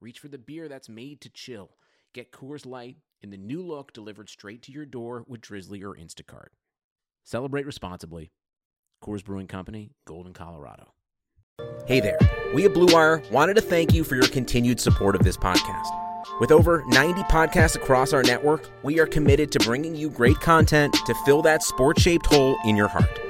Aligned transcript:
reach 0.00 0.18
for 0.18 0.28
the 0.28 0.38
beer 0.38 0.68
that's 0.68 0.88
made 0.88 1.20
to 1.22 1.28
chill. 1.28 1.70
Get 2.14 2.32
Coors 2.32 2.66
Light 2.66 2.96
in 3.22 3.30
the 3.30 3.36
new 3.36 3.62
look 3.62 3.92
delivered 3.92 4.28
straight 4.28 4.62
to 4.62 4.72
your 4.72 4.86
door 4.86 5.24
with 5.26 5.40
Drizly 5.40 5.82
or 5.82 5.94
Instacart. 5.94 6.48
Celebrate 7.24 7.66
responsibly. 7.66 8.32
Coors 9.02 9.24
Brewing 9.24 9.46
Company, 9.46 9.92
Golden, 10.06 10.32
Colorado. 10.32 10.92
Hey 11.86 12.00
there. 12.00 12.18
We 12.54 12.64
at 12.64 12.74
Blue 12.74 12.92
Wire 12.92 13.22
wanted 13.30 13.54
to 13.54 13.60
thank 13.60 13.92
you 13.92 14.04
for 14.04 14.14
your 14.14 14.26
continued 14.26 14.80
support 14.80 15.14
of 15.14 15.22
this 15.22 15.36
podcast. 15.36 15.88
With 16.40 16.50
over 16.50 16.84
90 16.88 17.22
podcasts 17.24 17.76
across 17.76 18.12
our 18.12 18.22
network, 18.22 18.70
we 18.82 18.98
are 18.98 19.06
committed 19.06 19.52
to 19.52 19.58
bringing 19.60 19.94
you 19.94 20.10
great 20.10 20.40
content 20.40 20.94
to 21.06 21.14
fill 21.26 21.42
that 21.42 21.62
sports 21.62 22.02
shaped 22.02 22.26
hole 22.26 22.56
in 22.64 22.76
your 22.76 22.88
heart. 22.88 23.20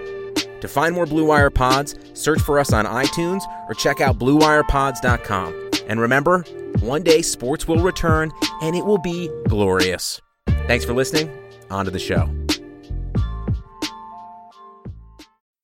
To 0.60 0.68
find 0.68 0.94
more 0.94 1.06
Blue 1.06 1.24
Wire 1.24 1.50
pods, 1.50 1.94
search 2.14 2.40
for 2.40 2.58
us 2.58 2.72
on 2.72 2.84
iTunes 2.84 3.42
or 3.68 3.74
check 3.74 4.00
out 4.00 4.18
BlueWirePods.com. 4.18 5.69
And 5.90 6.00
remember, 6.00 6.42
one 6.78 7.02
day 7.02 7.20
sports 7.20 7.66
will 7.66 7.80
return 7.82 8.30
and 8.62 8.76
it 8.76 8.86
will 8.86 8.96
be 8.98 9.28
glorious. 9.48 10.20
Thanks 10.68 10.84
for 10.84 10.92
listening. 10.94 11.28
On 11.68 11.84
to 11.84 11.90
the 11.90 11.98
show. 11.98 12.30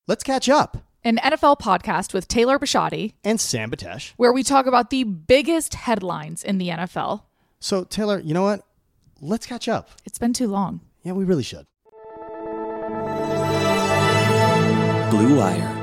Let's 0.09 0.25
catch 0.25 0.49
up. 0.49 0.79
An 1.05 1.19
NFL 1.19 1.61
podcast 1.61 2.13
with 2.13 2.27
Taylor 2.27 2.59
Bisciotti, 2.59 3.13
And 3.23 3.41
Sam 3.41 3.71
Batesh. 3.71 4.15
where 4.17 4.33
we 4.33 4.43
talk 4.43 4.67
about 4.67 4.91
the 4.91 5.05
biggest 5.05 5.75
headlines 5.75 6.43
in 6.43 6.59
the 6.59 6.71
NFL. 6.71 7.23
So, 7.61 7.85
Taylor, 7.85 8.19
you 8.19 8.35
know 8.35 8.43
what? 8.43 8.63
Let's 9.21 9.47
catch 9.47 9.69
up. 9.69 9.91
It's 10.05 10.19
been 10.19 10.33
too 10.33 10.49
long. 10.49 10.81
Yeah, 11.05 11.13
we 11.13 11.25
really 11.25 11.45
should. 11.45 11.67
Blue 15.11 15.37
Wire. 15.39 15.76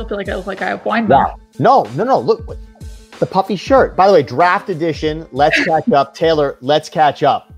I 0.00 0.04
feel 0.08 0.16
like 0.16 0.28
I 0.28 0.34
look 0.34 0.46
like 0.46 0.62
I 0.62 0.68
have 0.68 0.84
wine. 0.84 1.06
Wow. 1.06 1.38
No, 1.58 1.84
no, 1.94 2.04
no. 2.04 2.18
Look, 2.18 2.46
the 3.18 3.26
puffy 3.26 3.56
shirt. 3.56 3.96
By 3.96 4.08
the 4.08 4.12
way, 4.12 4.22
draft 4.22 4.68
edition. 4.68 5.26
Let's 5.32 5.62
catch 5.64 5.88
up, 5.92 6.14
Taylor. 6.14 6.56
Let's 6.60 6.88
catch 6.88 7.22
up. 7.22 7.52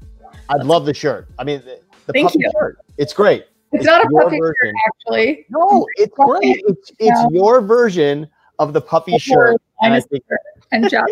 I 0.48 0.56
love 0.56 0.84
the 0.86 0.94
shirt. 0.94 1.28
I 1.38 1.44
mean, 1.44 1.60
the, 1.64 1.80
the 2.06 2.12
Thank 2.12 2.26
puffy 2.28 2.38
you. 2.40 2.50
shirt. 2.58 2.78
It's 2.98 3.12
great. 3.12 3.46
It's, 3.72 3.84
not 3.84 4.04
a 4.04 4.08
puffy 4.08 4.36
shirt, 4.36 4.56
version. 4.62 4.74
actually. 4.86 5.46
No, 5.50 5.86
it's 5.96 6.14
great. 6.14 6.62
It's 6.68 6.90
it's 6.90 6.98
Yeah. 7.00 7.26
your 7.30 7.60
version 7.60 8.28
of 8.58 8.72
the 8.72 8.80
puffy 8.80 9.18
shirt, 9.18 9.60
and 9.82 9.92
I 9.92 10.00
think 10.00 10.22
and 10.72 10.88
Jack. 10.88 11.06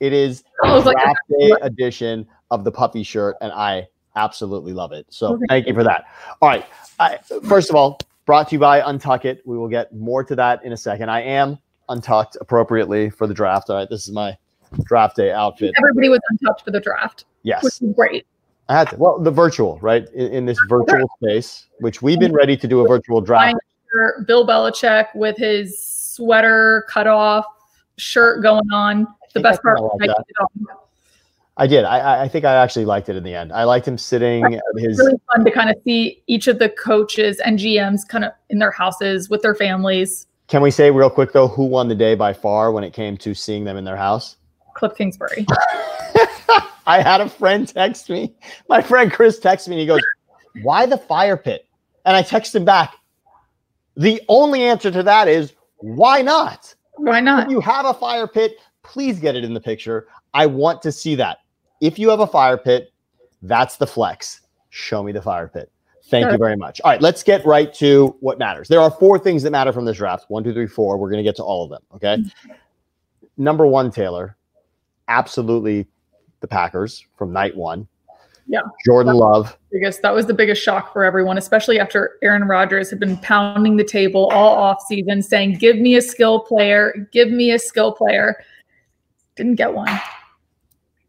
it 0.00 0.12
is 0.12 0.44
was 0.62 0.86
like, 0.86 0.96
draft 0.96 1.18
day 1.38 1.52
edition 1.62 2.26
of 2.50 2.64
the 2.64 2.72
puffy 2.72 3.02
shirt, 3.02 3.36
and 3.40 3.52
I 3.52 3.86
absolutely 4.16 4.72
love 4.72 4.92
it. 4.92 5.06
So 5.10 5.34
Okay. 5.34 5.44
thank 5.48 5.66
you 5.66 5.74
for 5.74 5.84
that. 5.84 6.04
All 6.40 6.48
right. 6.48 6.64
I, 6.98 7.18
first 7.44 7.70
of 7.70 7.76
all, 7.76 7.98
brought 8.28 8.46
to 8.46 8.56
you 8.56 8.58
by 8.58 8.82
Untuck 8.82 9.24
It. 9.24 9.40
We 9.46 9.56
will 9.56 9.68
get 9.68 9.90
more 9.96 10.22
to 10.22 10.36
that 10.36 10.62
in 10.62 10.74
a 10.74 10.76
second. 10.76 11.08
I 11.08 11.22
am 11.22 11.58
untucked 11.88 12.36
appropriately 12.42 13.08
for 13.08 13.26
the 13.26 13.32
draft. 13.32 13.70
All 13.70 13.76
right, 13.76 13.88
this 13.88 14.06
is 14.06 14.12
my 14.12 14.36
draft 14.84 15.16
day 15.16 15.32
outfit. 15.32 15.72
everybody 15.78 16.10
was 16.10 16.20
untouched 16.28 16.62
for 16.62 16.70
the 16.70 16.78
draft, 16.78 17.24
Yes, 17.42 17.64
which 17.64 17.80
is 17.80 17.96
great. 17.96 18.26
I 18.68 18.76
had 18.76 18.90
to. 18.90 18.96
Well, 18.98 19.18
the 19.18 19.30
virtual, 19.30 19.78
right? 19.80 20.06
In, 20.12 20.30
in 20.30 20.44
this 20.44 20.58
virtual 20.68 21.08
space, 21.22 21.68
which 21.78 22.02
we've 22.02 22.20
been 22.20 22.34
ready 22.34 22.54
to 22.54 22.68
do 22.68 22.84
a 22.84 22.86
virtual 22.86 23.22
draft. 23.22 23.56
Bill 24.26 24.46
Belichick 24.46 25.06
with 25.14 25.38
his 25.38 25.82
sweater 25.82 26.84
cut 26.86 27.06
off, 27.06 27.46
shirt 27.96 28.42
going 28.42 28.70
on. 28.70 29.06
The 29.32 29.40
best 29.40 29.62
part 29.62 29.80
like 29.98 30.10
I 31.58 31.66
that. 31.66 31.70
kept 31.70 31.72
it 31.72 31.84
on. 31.84 31.92
I 31.92 31.98
did. 31.98 32.02
I- 32.04 32.18
I, 32.20 32.22
I 32.22 32.28
think 32.28 32.44
I 32.44 32.54
actually 32.54 32.84
liked 32.84 33.08
it 33.08 33.16
in 33.16 33.22
the 33.24 33.34
end. 33.34 33.52
I 33.52 33.64
liked 33.64 33.86
him 33.86 33.98
sitting 33.98 34.54
at 34.54 34.62
his. 34.76 34.98
really 34.98 35.20
fun 35.34 35.44
to 35.44 35.50
kind 35.50 35.70
of 35.70 35.76
see 35.84 36.22
each 36.26 36.46
of 36.46 36.58
the 36.58 36.68
coaches 36.70 37.40
and 37.40 37.58
GMs 37.58 38.06
kind 38.08 38.24
of 38.24 38.32
in 38.50 38.58
their 38.58 38.70
houses 38.70 39.28
with 39.28 39.42
their 39.42 39.54
families. 39.54 40.26
Can 40.46 40.62
we 40.62 40.70
say 40.70 40.90
real 40.90 41.10
quick 41.10 41.32
though 41.32 41.48
who 41.48 41.64
won 41.64 41.88
the 41.88 41.94
day 41.94 42.14
by 42.14 42.32
far 42.32 42.72
when 42.72 42.82
it 42.84 42.92
came 42.94 43.16
to 43.18 43.34
seeing 43.34 43.64
them 43.64 43.76
in 43.76 43.84
their 43.84 43.96
house? 43.96 44.36
Cliff 44.74 44.94
Kingsbury. 44.96 45.44
I 46.86 47.02
had 47.02 47.20
a 47.20 47.28
friend 47.28 47.68
text 47.68 48.08
me. 48.08 48.34
My 48.68 48.80
friend 48.80 49.12
Chris 49.12 49.38
texted 49.38 49.68
me 49.68 49.74
and 49.74 49.80
he 49.82 49.86
goes, 49.86 50.00
Why 50.62 50.86
the 50.86 50.96
fire 50.96 51.36
pit? 51.36 51.66
And 52.06 52.16
I 52.16 52.22
text 52.22 52.54
him 52.54 52.64
back. 52.64 52.94
The 53.96 54.22
only 54.28 54.62
answer 54.62 54.90
to 54.90 55.02
that 55.02 55.28
is 55.28 55.52
why 55.78 56.22
not? 56.22 56.74
Why 56.96 57.18
If 57.18 57.24
not? 57.24 57.50
you 57.50 57.60
have 57.60 57.84
a 57.84 57.92
fire 57.92 58.26
pit, 58.26 58.56
please 58.82 59.18
get 59.20 59.36
it 59.36 59.44
in 59.44 59.52
the 59.52 59.60
picture. 59.60 60.08
I 60.32 60.46
want 60.46 60.80
to 60.82 60.92
see 60.92 61.14
that. 61.16 61.38
If 61.80 61.98
you 61.98 62.08
have 62.10 62.20
a 62.20 62.26
fire 62.26 62.56
pit, 62.58 62.92
that's 63.42 63.76
the 63.76 63.86
flex. 63.86 64.42
Show 64.70 65.02
me 65.02 65.12
the 65.12 65.22
fire 65.22 65.48
pit. 65.48 65.70
Thank 66.04 66.30
you 66.32 66.38
very 66.38 66.56
much. 66.56 66.80
All 66.82 66.90
right, 66.90 67.02
let's 67.02 67.22
get 67.22 67.44
right 67.44 67.72
to 67.74 68.16
what 68.20 68.38
matters. 68.38 68.68
There 68.68 68.80
are 68.80 68.90
four 68.90 69.18
things 69.18 69.42
that 69.42 69.50
matter 69.50 69.72
from 69.72 69.84
this 69.84 69.98
draft 69.98 70.24
one, 70.28 70.42
two, 70.42 70.54
three, 70.54 70.66
four. 70.66 70.96
We're 70.96 71.10
going 71.10 71.22
to 71.22 71.28
get 71.28 71.36
to 71.36 71.42
all 71.42 71.64
of 71.64 71.70
them. 71.70 71.82
Okay. 71.94 72.24
Number 73.36 73.66
one, 73.66 73.90
Taylor, 73.90 74.36
absolutely 75.08 75.86
the 76.40 76.48
Packers 76.48 77.04
from 77.16 77.32
night 77.32 77.56
one. 77.56 77.86
Yeah. 78.50 78.62
Jordan 78.86 79.14
Love. 79.14 79.58
biggest 79.70 80.00
that 80.00 80.14
was 80.14 80.24
the 80.24 80.32
biggest 80.32 80.62
shock 80.62 80.94
for 80.94 81.04
everyone, 81.04 81.36
especially 81.36 81.78
after 81.78 82.12
Aaron 82.22 82.44
Rodgers 82.44 82.88
had 82.88 82.98
been 82.98 83.18
pounding 83.18 83.76
the 83.76 83.84
table 83.84 84.28
all 84.28 84.56
off 84.56 84.80
season, 84.88 85.20
saying, 85.20 85.58
"Give 85.58 85.76
me 85.76 85.96
a 85.96 86.00
skill 86.00 86.40
player, 86.40 87.06
give 87.12 87.30
me 87.30 87.50
a 87.50 87.58
skill 87.58 87.92
player." 87.92 88.42
Didn't 89.36 89.56
get 89.56 89.74
one. 89.74 89.90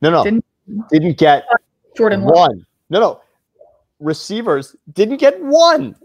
No, 0.01 0.11
no, 0.11 0.23
Didn't- 0.25 0.45
didn't 0.91 1.17
get 1.17 1.45
Jordan 1.95 2.23
Love. 2.23 2.35
one. 2.35 2.65
No, 2.89 2.99
no. 2.99 3.21
Receivers 3.99 4.75
didn't 4.93 5.17
get 5.17 5.41
one. 5.41 5.95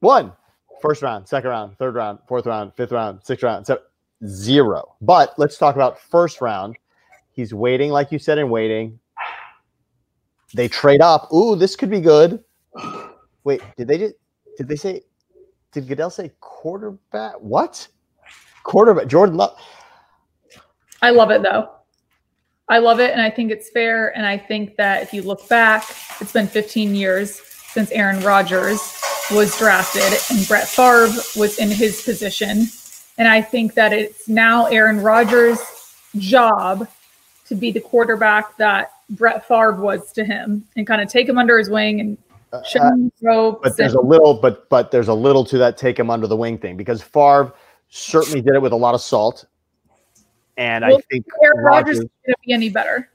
One. 0.00 0.32
First 0.80 1.02
round, 1.02 1.26
second 1.26 1.50
round, 1.50 1.78
third 1.78 1.94
round, 1.94 2.18
fourth 2.28 2.46
round, 2.46 2.74
fifth 2.74 2.92
round, 2.92 3.20
sixth 3.22 3.42
round, 3.42 3.66
seven, 3.66 3.82
zero. 4.26 4.96
But 5.00 5.32
let's 5.38 5.56
talk 5.56 5.76
about 5.76 5.98
first 5.98 6.40
round. 6.40 6.76
He's 7.32 7.54
waiting, 7.54 7.90
like 7.90 8.12
you 8.12 8.18
said, 8.18 8.38
and 8.38 8.50
waiting. 8.50 8.98
They 10.54 10.68
trade 10.68 11.00
up. 11.00 11.32
Ooh, 11.32 11.56
this 11.56 11.74
could 11.74 11.90
be 11.90 12.00
good. 12.00 12.42
Wait, 13.44 13.62
did 13.76 13.88
they 13.88 13.98
just 13.98 14.14
did 14.56 14.68
they 14.68 14.76
say 14.76 15.02
did 15.72 15.88
Goodell 15.88 16.10
say 16.10 16.30
quarterback? 16.40 17.34
What? 17.40 17.88
Quarterback 18.62 19.08
Jordan 19.08 19.36
Love. 19.36 19.58
I 21.02 21.10
love 21.10 21.30
it 21.30 21.42
though. 21.42 21.73
I 22.68 22.78
love 22.78 22.98
it, 23.00 23.10
and 23.12 23.20
I 23.20 23.30
think 23.30 23.50
it's 23.50 23.68
fair. 23.70 24.16
And 24.16 24.24
I 24.26 24.38
think 24.38 24.76
that 24.76 25.02
if 25.02 25.12
you 25.12 25.22
look 25.22 25.46
back, 25.48 25.84
it's 26.20 26.32
been 26.32 26.46
15 26.46 26.94
years 26.94 27.40
since 27.72 27.90
Aaron 27.90 28.22
Rodgers 28.22 28.80
was 29.32 29.56
drafted 29.58 30.02
and 30.30 30.46
Brett 30.46 30.68
Favre 30.68 31.08
was 31.36 31.58
in 31.58 31.70
his 31.70 32.02
position. 32.02 32.66
And 33.18 33.28
I 33.28 33.42
think 33.42 33.74
that 33.74 33.92
it's 33.92 34.28
now 34.28 34.66
Aaron 34.66 35.00
Rodgers' 35.00 35.58
job 36.16 36.88
to 37.46 37.54
be 37.54 37.70
the 37.70 37.80
quarterback 37.80 38.56
that 38.56 38.92
Brett 39.10 39.46
Favre 39.46 39.72
was 39.80 40.12
to 40.12 40.24
him 40.24 40.64
and 40.76 40.86
kind 40.86 41.02
of 41.02 41.08
take 41.08 41.28
him 41.28 41.36
under 41.38 41.58
his 41.58 41.68
wing 41.68 42.00
and 42.00 42.18
show 42.66 42.80
Uh, 42.80 42.90
him 42.92 43.12
ropes. 43.22 43.60
but 43.62 43.76
there's 43.76 43.94
and- 43.94 44.04
a 44.04 44.06
little 44.06 44.34
but 44.34 44.68
but 44.68 44.90
there's 44.90 45.08
a 45.08 45.14
little 45.14 45.44
to 45.44 45.58
that 45.58 45.76
take 45.76 45.98
him 45.98 46.08
under 46.10 46.26
the 46.26 46.36
wing 46.36 46.56
thing 46.56 46.76
because 46.76 47.02
Favre 47.02 47.52
certainly 47.90 48.40
did 48.40 48.54
it 48.54 48.62
with 48.62 48.72
a 48.72 48.76
lot 48.76 48.94
of 48.94 49.00
salt. 49.00 49.44
And 50.56 50.84
I 50.84 50.96
think 51.10 51.26
Aaron 51.42 51.58
Rodgers 51.64 51.64
Rodgers, 51.64 51.98
is 51.98 52.04
going 52.04 52.34
to 52.34 52.36
be 52.46 52.52
any 52.52 52.68
better. 52.70 53.10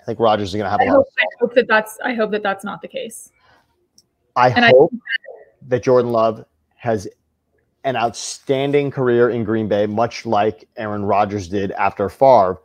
I 0.00 0.04
think 0.04 0.18
Rodgers 0.18 0.48
is 0.48 0.54
going 0.54 0.64
to 0.64 0.70
have 0.70 0.80
a 0.80 0.84
I 0.84 0.86
lot. 0.88 0.96
hope, 0.96 1.06
Of, 1.06 1.12
I 1.18 1.26
hope 1.40 1.54
that 1.54 1.68
that's 1.68 1.98
I 2.04 2.14
hope 2.14 2.30
that 2.32 2.42
that's 2.42 2.64
not 2.64 2.82
the 2.82 2.88
case. 2.88 3.30
I 4.36 4.50
and 4.50 4.64
I- 4.64 4.70
hope 4.70 4.92
that 5.68 5.82
Jordan 5.82 6.12
Love 6.12 6.44
has 6.76 7.06
an 7.84 7.96
outstanding 7.96 8.90
career 8.90 9.30
in 9.30 9.44
Green 9.44 9.68
Bay, 9.68 9.86
much 9.86 10.26
like 10.26 10.68
Aaron 10.76 11.04
Rodgers 11.04 11.48
did 11.48 11.72
after 11.72 12.08
Favre. 12.08 12.60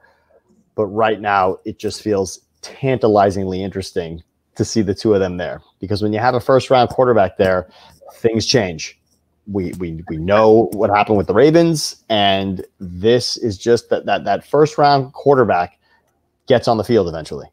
But 0.76 0.86
right 0.88 1.20
now, 1.20 1.58
it 1.66 1.80
just 1.80 2.02
feels 2.02 2.42
tantalizingly 2.62 3.64
interesting 3.64 4.22
to 4.56 4.66
see 4.66 4.82
the 4.82 4.94
two 4.94 5.14
of 5.14 5.20
them 5.20 5.38
there 5.38 5.62
because 5.80 6.02
when 6.02 6.12
you 6.14 6.20
have 6.20 6.36
a 6.36 6.40
first 6.40 6.70
round 6.70 6.90
quarterback 6.90 7.38
there, 7.38 7.70
things 8.16 8.46
change. 8.46 9.00
We, 9.50 9.72
we 9.74 10.04
we 10.10 10.18
know 10.18 10.70
what 10.74 10.90
happened 10.90 11.18
with 11.18 11.28
the 11.28 11.34
Ravens, 11.34 12.04
and 12.10 12.66
this 12.80 13.38
is 13.38 13.58
just 13.58 13.90
that 13.90 14.06
that 14.06 14.26
that 14.26 14.46
first 14.46 14.78
round 14.78 15.14
quarterback 15.14 15.80
gets 16.48 16.68
on 16.68 16.78
the 16.78 16.84
field 16.84 17.08
eventually. 17.08 17.48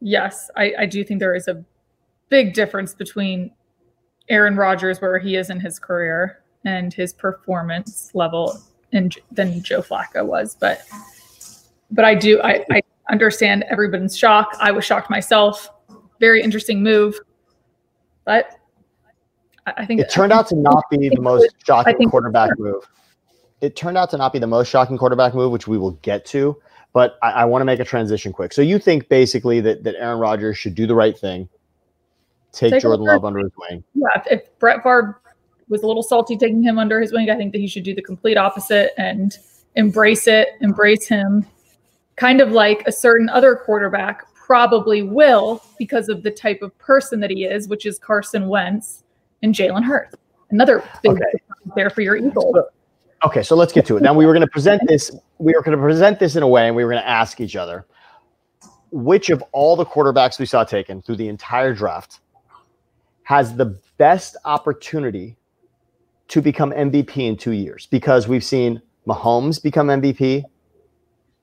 yes, 0.00 0.50
I, 0.56 0.74
I 0.80 0.86
do 0.86 1.04
think 1.04 1.20
there 1.20 1.34
is 1.34 1.48
a 1.48 1.64
big 2.28 2.52
difference 2.52 2.94
between 2.94 3.52
Aaron 4.28 4.56
Rodgers, 4.56 5.00
where 5.00 5.18
he 5.18 5.36
is 5.36 5.50
in 5.50 5.60
his 5.60 5.78
career, 5.78 6.42
and 6.64 6.92
his 6.92 7.12
performance 7.12 8.10
level 8.14 8.58
in, 8.92 9.10
than 9.30 9.62
Joe 9.62 9.82
Flacco 9.82 10.24
was. 10.24 10.56
But 10.56 10.82
but 11.90 12.04
I 12.04 12.14
do 12.14 12.40
I, 12.42 12.64
I 12.70 12.82
understand 13.10 13.64
everyone's 13.70 14.16
shock. 14.16 14.56
I 14.58 14.70
was 14.70 14.84
shocked 14.84 15.10
myself. 15.10 15.68
Very 16.20 16.42
interesting 16.42 16.82
move, 16.82 17.18
but 18.24 18.58
I, 19.66 19.86
think 19.86 20.00
It 20.00 20.10
turned 20.10 20.32
out 20.32 20.48
to 20.48 20.56
not 20.60 20.84
be 20.90 21.08
the 21.08 21.20
most 21.20 21.54
shocking 21.64 22.08
quarterback 22.08 22.50
move. 22.58 22.86
It 23.60 23.76
turned 23.76 23.96
out 23.96 24.10
to 24.10 24.18
not 24.18 24.32
be 24.32 24.38
the 24.38 24.46
most 24.46 24.68
shocking 24.68 24.98
quarterback 24.98 25.34
move, 25.34 25.50
which 25.50 25.66
we 25.66 25.78
will 25.78 25.92
get 26.02 26.24
to. 26.26 26.60
But 26.92 27.18
I, 27.22 27.30
I 27.30 27.44
want 27.44 27.62
to 27.62 27.64
make 27.64 27.80
a 27.80 27.84
transition 27.84 28.32
quick. 28.32 28.52
So 28.52 28.62
you 28.62 28.78
think 28.78 29.08
basically 29.08 29.60
that 29.60 29.82
that 29.84 29.96
Aaron 29.96 30.18
Rodgers 30.18 30.58
should 30.58 30.74
do 30.74 30.86
the 30.86 30.94
right 30.94 31.18
thing, 31.18 31.48
take, 32.52 32.72
Take 32.72 32.82
Jordan. 32.82 33.06
Love 33.06 33.24
under 33.24 33.40
his 33.40 33.52
wing. 33.58 33.82
yeah, 33.94 34.06
if, 34.16 34.26
if 34.30 34.58
Brett 34.58 34.82
Favre 34.82 35.20
was 35.68 35.82
a 35.82 35.86
little 35.86 36.02
salty 36.02 36.36
taking 36.36 36.62
him 36.62 36.78
under 36.78 37.00
his 37.00 37.12
wing, 37.12 37.30
I 37.30 37.36
think 37.36 37.52
that 37.52 37.58
he 37.60 37.66
should 37.66 37.84
do 37.84 37.94
the 37.94 38.02
complete 38.02 38.36
opposite 38.36 38.92
and 38.98 39.36
embrace 39.76 40.28
it, 40.28 40.48
embrace 40.60 41.08
him, 41.08 41.46
kind 42.16 42.40
of 42.40 42.52
like 42.52 42.86
a 42.86 42.92
certain 42.92 43.28
other 43.28 43.56
quarterback 43.56 44.26
probably 44.34 45.02
will 45.02 45.64
because 45.78 46.10
of 46.10 46.22
the 46.22 46.30
type 46.30 46.60
of 46.60 46.76
person 46.78 47.18
that 47.20 47.30
he 47.30 47.44
is, 47.44 47.66
which 47.66 47.86
is 47.86 47.98
Carson 47.98 48.46
Wentz 48.46 49.03
and 49.44 49.54
Jalen 49.54 49.84
Hurts. 49.84 50.16
Another 50.50 50.82
big 51.02 51.12
Okay. 51.12 51.22
there 51.76 51.90
for 51.90 52.00
your 52.00 52.16
Eagles. 52.16 52.56
Okay, 53.24 53.42
so 53.42 53.54
let's 53.54 53.72
get 53.72 53.86
to 53.86 53.96
it. 53.96 54.02
Now 54.02 54.12
we 54.12 54.26
were 54.26 54.32
going 54.32 54.44
to 54.44 54.50
present 54.50 54.82
this. 54.86 55.10
We 55.38 55.52
were 55.54 55.62
going 55.62 55.76
to 55.76 55.82
present 55.82 56.18
this 56.18 56.36
in 56.36 56.42
a 56.42 56.48
way, 56.48 56.66
and 56.66 56.74
we 56.76 56.84
were 56.84 56.90
going 56.90 57.02
to 57.02 57.08
ask 57.08 57.40
each 57.40 57.56
other, 57.56 57.86
which 58.90 59.30
of 59.30 59.42
all 59.52 59.76
the 59.76 59.86
quarterbacks 59.86 60.38
we 60.38 60.46
saw 60.46 60.64
taken 60.64 61.00
through 61.00 61.16
the 61.16 61.28
entire 61.28 61.72
draft 61.74 62.20
has 63.22 63.56
the 63.56 63.78
best 63.96 64.36
opportunity 64.44 65.36
to 66.28 66.42
become 66.42 66.70
MVP 66.72 67.16
in 67.18 67.36
two 67.36 67.52
years? 67.52 67.86
Because 67.86 68.28
we've 68.28 68.44
seen 68.44 68.80
Mahomes 69.06 69.62
become 69.62 69.88
MVP 69.88 70.44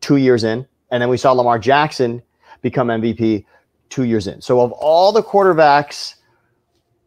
two 0.02 0.18
years 0.18 0.44
in, 0.44 0.68
and 0.92 1.02
then 1.02 1.10
we 1.10 1.18
saw 1.18 1.32
Lamar 1.32 1.58
Jackson 1.60 2.22
become 2.62 2.88
MVP 2.88 3.46
two 3.90 4.04
years 4.04 4.28
in. 4.28 4.40
So 4.42 4.62
of 4.62 4.72
all 4.72 5.12
the 5.12 5.24
quarterbacks, 5.24 6.16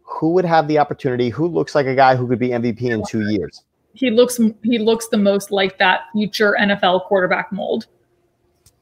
who 0.05 0.31
would 0.31 0.45
have 0.45 0.69
the 0.69 0.79
opportunity? 0.79 1.29
Who 1.31 1.49
looks 1.49 1.75
like 1.75 1.87
a 1.87 1.95
guy 1.95 2.15
who 2.15 2.29
could 2.29 2.39
be 2.39 2.51
MVP 2.51 2.83
in 2.83 3.03
two 3.09 3.29
years? 3.31 3.65
He 3.95 4.11
looks 4.11 4.39
he 4.63 4.79
looks 4.79 5.09
the 5.09 5.17
most 5.17 5.51
like 5.51 5.79
that 5.79 6.03
future 6.13 6.57
NFL 6.61 7.05
quarterback 7.07 7.51
mold. 7.53 7.87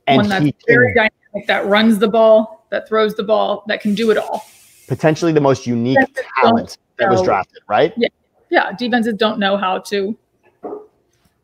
And 0.06 0.16
one 0.16 0.28
that's 0.28 0.50
very 0.66 0.92
can 0.92 1.08
dynamic, 1.32 1.46
that 1.46 1.66
runs 1.66 1.98
the 1.98 2.08
ball, 2.08 2.66
that 2.70 2.88
throws 2.88 3.14
the 3.14 3.22
ball, 3.22 3.64
that 3.68 3.80
can 3.80 3.94
do 3.94 4.10
it 4.10 4.18
all. 4.18 4.44
potentially 4.88 5.32
the 5.32 5.40
most 5.40 5.66
unique 5.66 5.98
Defenses 5.98 6.32
talent 6.40 6.78
that 6.98 7.10
was 7.10 7.22
drafted, 7.22 7.62
right? 7.68 7.94
Yeah, 7.96 8.08
yeah, 8.50 8.72
defenses 8.72 9.14
don't 9.14 9.38
know 9.38 9.56
how 9.56 9.78
to 9.78 10.16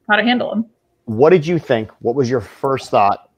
how 0.09 0.17
to 0.17 0.23
handle 0.23 0.53
him. 0.53 0.67
What 1.05 1.31
did 1.31 1.47
you 1.47 1.59
think? 1.59 1.91
What 2.01 2.15
was 2.15 2.29
your 2.29 2.41
first 2.41 2.91
thought? 2.91 3.31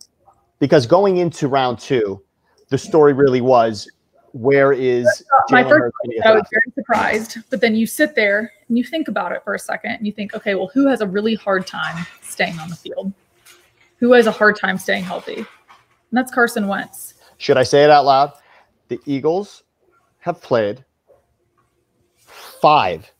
Because 0.59 0.87
going 0.87 1.19
into 1.19 1.49
round 1.49 1.79
two, 1.79 2.23
the 2.69 2.79
story 2.79 3.13
really 3.13 3.41
was 3.41 3.89
where 4.33 4.73
is 4.73 5.07
uh, 5.07 5.43
My 5.51 5.63
Jalen 5.65 5.69
first 5.69 5.95
I 6.25 6.33
was 6.33 6.43
very 6.51 6.73
surprised, 6.75 7.39
but 7.51 7.61
then 7.61 7.75
you 7.75 7.87
sit 7.87 8.15
there 8.15 8.53
and 8.69 8.79
you 8.79 8.85
think 8.85 9.09
about 9.09 9.33
it 9.33 9.43
for 9.45 9.55
a 9.55 9.59
second 9.59 9.93
and 9.93 10.07
you 10.07 10.13
think, 10.13 10.35
okay, 10.35 10.55
well, 10.55 10.71
who 10.73 10.87
has 10.87 11.01
a 11.01 11.07
really 11.07 11.35
hard 11.35 11.67
time 11.67 12.07
staying 12.23 12.59
on 12.59 12.69
the 12.69 12.77
field? 12.77 13.13
Who 13.99 14.13
has 14.13 14.27
a 14.27 14.33
hard 14.33 14.57
time 14.57 14.79
staying 14.79 15.05
healthy? 15.05 15.37
And 15.37 15.47
that's 16.13 16.33
Carson 16.33 16.69
Wentz. 16.69 17.15
Should 17.39 17.57
I 17.57 17.63
say 17.63 17.85
it 17.85 17.91
out 17.91 18.05
loud? 18.05 18.33
The 18.89 19.01
Eagles 19.07 19.65
have 20.19 20.41
played 20.41 20.85
five 22.17 23.11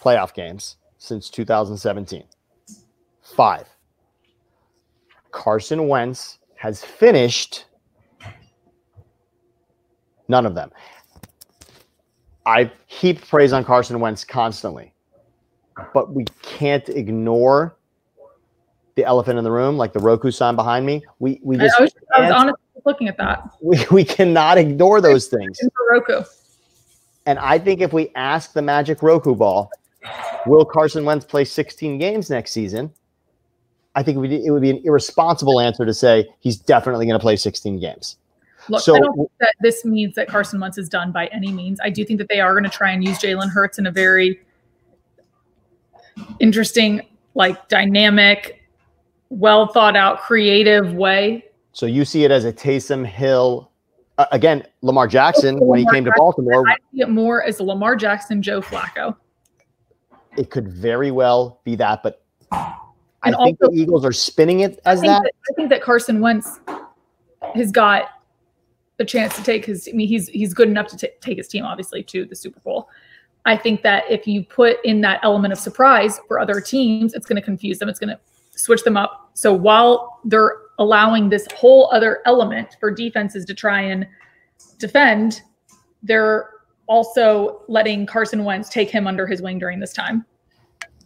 playoff 0.00 0.34
games 0.34 0.76
since 0.98 1.28
2017. 1.30 2.24
Five. 3.22 3.68
Carson 5.30 5.88
Wentz 5.88 6.38
has 6.56 6.84
finished 6.84 7.64
none 10.32 10.46
of 10.46 10.56
them. 10.56 10.72
I 12.44 12.72
heap 12.86 13.24
praise 13.28 13.52
on 13.52 13.64
Carson 13.64 14.00
Wentz 14.00 14.24
constantly, 14.24 14.92
but 15.94 16.12
we 16.12 16.24
can't 16.42 16.88
ignore 16.88 17.76
the 18.96 19.04
elephant 19.04 19.38
in 19.38 19.44
the 19.44 19.52
room, 19.52 19.76
like 19.76 19.92
the 19.92 20.00
Roku 20.00 20.32
sign 20.32 20.56
behind 20.56 20.84
me. 20.84 21.04
We 21.20 21.38
we 21.44 21.56
just 21.56 21.78
I 21.78 21.82
was, 21.82 21.94
I 22.16 22.20
was 22.22 22.30
honestly 22.32 22.60
looking 22.84 23.06
at 23.08 23.16
that 23.18 23.48
we, 23.60 23.84
we 23.92 24.04
cannot 24.04 24.58
ignore 24.58 25.00
those 25.00 25.28
things. 25.28 25.60
Roku. 25.90 26.24
And 27.26 27.38
I 27.38 27.58
think 27.60 27.80
if 27.80 27.92
we 27.92 28.10
ask 28.16 28.52
the 28.52 28.62
magic 28.62 29.02
Roku 29.02 29.36
ball, 29.36 29.70
will 30.46 30.64
Carson 30.64 31.04
Wentz 31.04 31.24
play 31.24 31.44
16 31.44 31.98
games 31.98 32.28
next 32.28 32.50
season? 32.50 32.92
I 33.94 34.02
think 34.02 34.16
it 34.16 34.20
would, 34.20 34.32
it 34.32 34.50
would 34.50 34.62
be 34.62 34.70
an 34.70 34.80
irresponsible 34.84 35.60
answer 35.60 35.86
to 35.86 35.94
say 35.94 36.26
he's 36.40 36.56
definitely 36.56 37.06
going 37.06 37.18
to 37.18 37.22
play 37.22 37.36
16 37.36 37.78
games. 37.78 38.16
Look, 38.68 38.82
So- 38.82 38.94
I 38.94 38.98
don't 39.00 39.14
think 39.16 39.30
that 39.40 39.54
this 39.60 39.84
means 39.84 40.14
that 40.14 40.28
Carson 40.28 40.60
Wentz 40.60 40.78
is 40.78 40.88
done 40.88 41.10
by 41.12 41.26
any 41.28 41.50
means. 41.52 41.80
I 41.82 41.90
do 41.90 42.04
think 42.04 42.18
that 42.18 42.28
they 42.28 42.40
are 42.40 42.52
going 42.52 42.64
to 42.64 42.70
try 42.70 42.90
and 42.92 43.02
use 43.04 43.18
Jalen 43.18 43.50
Hurts 43.50 43.78
in 43.78 43.86
a 43.86 43.90
very 43.90 44.40
interesting, 46.40 47.00
like 47.34 47.68
dynamic, 47.68 48.62
well 49.30 49.66
thought 49.68 49.96
out, 49.96 50.20
creative 50.20 50.94
way. 50.94 51.44
So 51.72 51.86
you 51.86 52.04
see 52.04 52.24
it 52.24 52.30
as 52.30 52.44
a 52.44 52.52
Taysom 52.52 53.04
Hill. 53.06 53.70
Uh, 54.18 54.26
again, 54.30 54.62
Lamar 54.82 55.08
Jackson, 55.08 55.58
when 55.58 55.78
he 55.78 55.84
Lamar 55.84 55.94
came 55.94 56.04
to 56.04 56.12
Baltimore, 56.16 56.68
I 56.68 56.76
see 56.92 57.00
it 57.00 57.08
more 57.08 57.42
as 57.42 57.60
Lamar 57.60 57.96
Jackson, 57.96 58.42
Joe 58.42 58.60
Flacco. 58.60 59.16
it 60.36 60.50
could 60.50 60.68
very 60.68 61.10
well 61.10 61.60
be 61.64 61.76
that. 61.76 62.02
But 62.02 62.22
I 62.52 62.74
And 63.24 63.36
think 63.42 63.58
the 63.58 63.70
Eagles 63.72 64.04
are 64.04 64.12
spinning 64.12 64.60
it 64.60 64.80
as 64.84 65.00
think 65.00 65.10
that. 65.12 65.22
that, 65.22 65.32
I 65.50 65.54
think 65.56 65.70
that 65.70 65.82
Carson 65.82 66.20
Wentz 66.20 66.60
has 67.54 67.70
got 67.72 68.08
a 68.98 69.04
chance 69.04 69.34
to 69.36 69.42
take 69.42 69.64
his. 69.64 69.88
I 69.90 69.96
mean, 69.96 70.08
he's 70.08 70.28
he's 70.28 70.54
good 70.54 70.68
enough 70.68 70.86
to 70.88 70.96
ta- 70.96 71.14
take 71.20 71.38
his 71.38 71.48
team, 71.48 71.64
obviously, 71.64 72.02
to 72.04 72.24
the 72.24 72.36
Super 72.36 72.60
Bowl. 72.60 72.88
I 73.44 73.56
think 73.56 73.82
that 73.82 74.04
if 74.08 74.26
you 74.26 74.44
put 74.44 74.78
in 74.84 75.00
that 75.00 75.20
element 75.22 75.52
of 75.52 75.58
surprise 75.58 76.20
for 76.28 76.38
other 76.38 76.60
teams, 76.60 77.12
it's 77.14 77.26
going 77.26 77.36
to 77.36 77.42
confuse 77.42 77.78
them. 77.78 77.88
It's 77.88 77.98
going 77.98 78.10
to 78.10 78.20
switch 78.56 78.84
them 78.84 78.96
up. 78.96 79.30
So 79.34 79.52
while 79.52 80.20
they're 80.24 80.58
allowing 80.78 81.28
this 81.28 81.46
whole 81.54 81.90
other 81.92 82.22
element 82.24 82.76
for 82.78 82.90
defenses 82.90 83.44
to 83.46 83.54
try 83.54 83.80
and 83.80 84.06
defend, 84.78 85.42
they're 86.02 86.50
also 86.86 87.62
letting 87.68 88.06
Carson 88.06 88.44
Wentz 88.44 88.68
take 88.68 88.90
him 88.90 89.06
under 89.06 89.26
his 89.26 89.42
wing 89.42 89.58
during 89.58 89.80
this 89.80 89.92
time. 89.92 90.24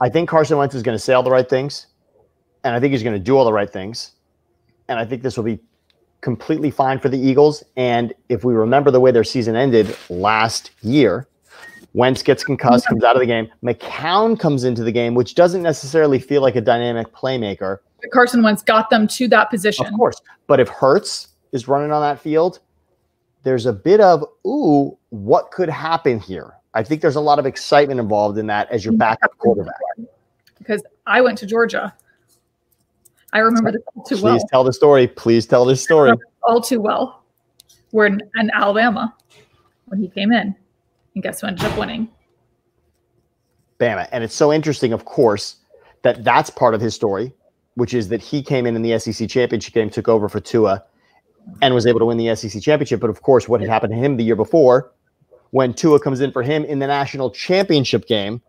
I 0.01 0.09
think 0.11 0.29
Carson 0.29 0.59
Wentz 0.59 0.75
is 0.75 0.83
going 0.83 0.97
to 0.97 1.03
say 1.03 1.15
all 1.15 1.23
the 1.23 1.31
right 1.31 1.49
things, 1.49 1.87
and 2.65 2.75
I 2.75 2.81
think 2.81 2.93
he's 2.93 3.03
going 3.03 3.15
to 3.15 3.21
do 3.21 3.37
all 3.37 3.45
the 3.45 3.53
right 3.53 3.71
things, 3.71 4.13
and 4.89 4.99
I 4.99 5.07
think 5.07 5.23
this 5.23 5.37
will 5.37 5.45
be 5.45 5.59
completely 6.21 6.71
fine 6.71 6.99
for 6.99 7.09
the 7.09 7.19
Eagles. 7.19 7.63
And 7.77 8.13
if 8.29 8.45
we 8.45 8.55
remember 8.55 8.91
the 8.91 9.01
way 9.01 9.11
their 9.11 9.25
season 9.25 9.57
ended 9.57 9.97
last 10.09 10.71
year, 10.83 11.29
Wentz 11.95 12.23
gets 12.23 12.45
concussed, 12.45 12.87
comes 12.87 13.05
out 13.05 13.17
of 13.17 13.21
the 13.21 13.27
game. 13.27 13.49
McCown 13.63 14.39
comes 14.39 14.65
into 14.65 14.85
the 14.85 14.93
game, 14.93 15.15
which 15.15 15.35
doesn't 15.35 15.63
necessarily 15.63 16.19
feel 16.19 16.43
like 16.43 16.57
a 16.57 16.61
dynamic 16.61 17.13
playmaker, 17.13 17.79
Carson 18.13 18.43
Wentz 18.43 18.63
got 18.63 18.91
them 18.91 19.07
to 19.09 19.29
that 19.29 19.51
position. 19.51 19.87
of 19.87 19.93
course. 19.95 20.21
But 20.47 20.61
if 20.61 20.69
Hurts 20.69 21.29
is 21.53 21.69
running 21.69 21.93
on 21.93 22.03
that 22.03 22.21
field, 22.21 22.61
there's 23.43 23.67
a 23.67 23.73
bit 23.73 24.01
of 24.01 24.25
ooh, 24.47 24.97
what 25.11 25.51
could 25.51 25.69
happen 25.69 26.21
here? 26.21 26.55
I 26.75 26.83
think 26.83 27.01
there's 27.01 27.17
a 27.17 27.21
lot 27.21 27.39
of 27.39 27.47
excitement 27.47 28.01
involved 28.01 28.39
in 28.39 28.47
that 28.49 28.71
as 28.71 28.85
your 28.85 28.95
backup 28.95 29.37
quarterback. 29.39 29.75
because 30.59 30.83
I 31.07 31.21
went 31.21 31.39
to 31.39 31.47
Georgia. 31.47 31.95
I 33.33 33.39
remember 33.41 33.73
this 33.73 33.83
all 33.95 34.05
too 34.05 34.15
Please 34.17 34.23
well, 34.23 34.35
Please 34.35 34.45
tell 34.51 34.65
the 34.65 34.73
story. 34.73 35.07
Please 35.09 35.47
tell 35.47 35.65
this 35.65 35.83
story. 35.83 36.13
all 36.43 36.61
too 36.61 36.81
well. 36.81 37.25
We're 37.93 38.07
in, 38.07 38.21
in 38.37 38.51
Alabama 38.51 39.15
when 39.87 40.01
he 40.01 40.09
came 40.09 40.33
in, 40.33 40.55
and 41.15 41.23
guess 41.23 41.41
who 41.41 41.47
ended 41.47 41.65
up 41.65 41.79
winning? 41.79 42.09
Bama. 43.79 44.09
And 44.13 44.25
it's 44.25 44.35
so 44.35 44.53
interesting, 44.53 44.93
of 44.93 45.05
course, 45.05 45.57
that 46.03 46.25
that's 46.25 46.51
part 46.51 46.75
of 46.75 46.81
his 46.81 46.95
story, 46.95 47.33
which 47.75 47.95
is 47.95 48.09
that 48.09 48.21
he 48.21 48.43
came 48.43 48.67
in 48.67 48.77
in 48.77 48.83
the 48.83 48.99
SEC 48.99 49.29
championship 49.29 49.75
game, 49.75 49.91
took 49.91 50.09
over 50.09 50.29
for 50.29 50.41
Tua, 50.41 50.83
and 51.63 51.75
was 51.75 51.87
able 51.87 52.01
to 52.01 52.07
win 52.07 52.19
the 52.19 52.35
SEC 52.35 52.63
championship. 52.63 53.01
But 53.01 53.11
of 53.11 53.23
course, 53.23 53.49
what 53.49 53.61
had 53.61 53.69
happened 53.69 53.93
to 53.93 53.99
him 53.99 54.17
the 54.17 54.25
year 54.25 54.37
before, 54.37 54.93
when 55.51 55.75
Tua 55.75 56.01
comes 56.01 56.21
in 56.21 56.33
for 56.33 56.43
him 56.43 56.65
in 56.65 56.79
the 56.79 56.87
national 56.87 57.31
championship 57.31 58.07
game 58.07 58.43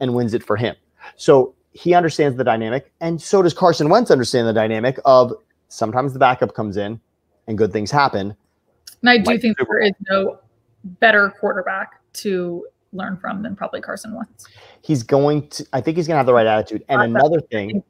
and 0.00 0.14
wins 0.14 0.34
it 0.34 0.42
for 0.42 0.56
him. 0.56 0.74
So 1.16 1.54
he 1.74 1.92
understands 1.92 2.38
the 2.38 2.44
dynamic, 2.44 2.90
and 3.00 3.20
so 3.20 3.42
does 3.42 3.52
Carson 3.52 3.88
Wentz 3.88 4.10
understand 4.10 4.48
the 4.48 4.52
dynamic 4.52 4.98
of 5.04 5.34
sometimes 5.68 6.12
the 6.12 6.18
backup 6.18 6.54
comes 6.54 6.76
in 6.76 7.00
and 7.46 7.58
good 7.58 7.72
things 7.72 7.90
happen. 7.90 8.34
And 9.02 9.10
I 9.10 9.18
do 9.18 9.24
Like 9.24 9.42
think 9.42 9.58
there 9.58 9.80
is 9.80 9.92
no 10.08 10.38
better 11.00 11.30
quarterback 11.38 12.00
to 12.14 12.66
learn 12.92 13.16
from 13.16 13.42
than 13.42 13.56
probably 13.56 13.80
Carson 13.80 14.14
Wentz. 14.14 14.46
He's 14.82 15.02
going 15.02 15.48
to, 15.48 15.66
I 15.72 15.80
think 15.80 15.96
he's 15.96 16.06
going 16.06 16.14
to 16.14 16.18
have 16.18 16.26
the 16.26 16.34
right 16.34 16.46
attitude. 16.46 16.84
And 16.88 17.02
another 17.02 17.40
thing, 17.40 17.82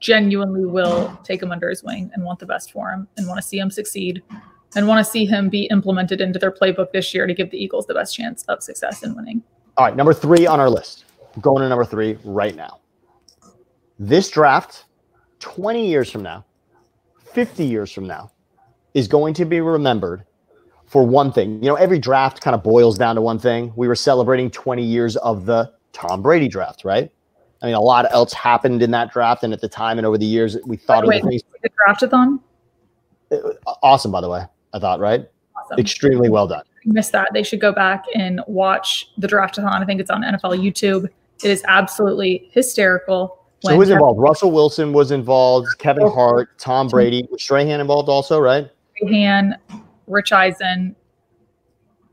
Genuinely 0.00 0.64
will 0.64 1.18
take 1.24 1.42
him 1.42 1.52
under 1.52 1.68
his 1.68 1.82
wing 1.82 2.10
and 2.14 2.24
want 2.24 2.38
the 2.38 2.46
best 2.46 2.72
for 2.72 2.90
him 2.90 3.08
and 3.16 3.26
want 3.26 3.40
to 3.40 3.46
see 3.46 3.58
him 3.58 3.70
succeed 3.70 4.22
and 4.74 4.86
want 4.86 5.04
to 5.04 5.10
see 5.10 5.26
him 5.26 5.48
be 5.48 5.64
implemented 5.64 6.20
into 6.20 6.38
their 6.38 6.50
playbook 6.50 6.92
this 6.92 7.12
year 7.12 7.26
to 7.26 7.34
give 7.34 7.50
the 7.50 7.62
Eagles 7.62 7.86
the 7.86 7.94
best 7.94 8.14
chance 8.14 8.44
of 8.44 8.62
success 8.62 9.02
in 9.02 9.14
winning. 9.14 9.42
all 9.76 9.84
right, 9.86 9.96
number 9.96 10.14
three 10.14 10.46
on 10.46 10.60
our 10.60 10.70
list. 10.70 11.04
going 11.40 11.62
to 11.62 11.68
number 11.68 11.84
three 11.84 12.18
right 12.24 12.54
now. 12.54 12.79
This 14.02 14.30
draft, 14.30 14.86
20 15.40 15.86
years 15.86 16.10
from 16.10 16.22
now, 16.22 16.46
50 17.34 17.66
years 17.66 17.92
from 17.92 18.06
now, 18.06 18.32
is 18.94 19.06
going 19.06 19.34
to 19.34 19.44
be 19.44 19.60
remembered 19.60 20.24
for 20.86 21.04
one 21.06 21.30
thing. 21.30 21.62
You 21.62 21.68
know, 21.68 21.74
every 21.74 21.98
draft 21.98 22.40
kind 22.40 22.54
of 22.54 22.62
boils 22.62 22.96
down 22.96 23.14
to 23.16 23.20
one 23.20 23.38
thing. 23.38 23.74
We 23.76 23.88
were 23.88 23.94
celebrating 23.94 24.50
20 24.50 24.82
years 24.82 25.18
of 25.18 25.44
the 25.44 25.70
Tom 25.92 26.22
Brady 26.22 26.48
draft, 26.48 26.82
right? 26.82 27.12
I 27.60 27.66
mean, 27.66 27.74
a 27.74 27.80
lot 27.82 28.10
else 28.10 28.32
happened 28.32 28.82
in 28.82 28.90
that 28.92 29.12
draft, 29.12 29.44
and 29.44 29.52
at 29.52 29.60
the 29.60 29.68
time 29.68 29.98
and 29.98 30.06
over 30.06 30.16
the 30.16 30.24
years, 30.24 30.56
we 30.64 30.78
thought 30.78 31.06
Wait, 31.06 31.22
of 31.22 31.28
the 31.28 31.44
the 31.62 31.68
draftathon. 31.68 32.40
Uh, 33.30 33.74
awesome, 33.82 34.10
by 34.10 34.22
the 34.22 34.30
way. 34.30 34.46
I 34.72 34.78
thought, 34.78 34.98
right? 34.98 35.28
Awesome. 35.56 35.78
Extremely 35.78 36.30
well 36.30 36.48
done. 36.48 36.64
missed 36.86 37.12
that, 37.12 37.28
they 37.34 37.42
should 37.42 37.60
go 37.60 37.70
back 37.70 38.06
and 38.14 38.40
watch 38.46 39.10
the 39.18 39.28
draftathon. 39.28 39.82
I 39.82 39.84
think 39.84 40.00
it's 40.00 40.10
on 40.10 40.22
NFL 40.22 40.58
YouTube. 40.58 41.04
It 41.44 41.50
is 41.50 41.62
absolutely 41.68 42.48
hysterical. 42.50 43.39
So 43.62 43.76
who's 43.76 43.90
involved? 43.90 44.20
Russell 44.20 44.52
Wilson 44.52 44.92
was 44.92 45.10
involved. 45.10 45.68
Kevin 45.78 46.06
Hart, 46.08 46.58
Tom 46.58 46.88
Brady, 46.88 47.28
was 47.30 47.42
Strahan 47.42 47.80
involved 47.80 48.08
also, 48.08 48.40
right? 48.40 48.70
Han, 49.08 49.54
Rich 50.06 50.32
Eisen, 50.32 50.96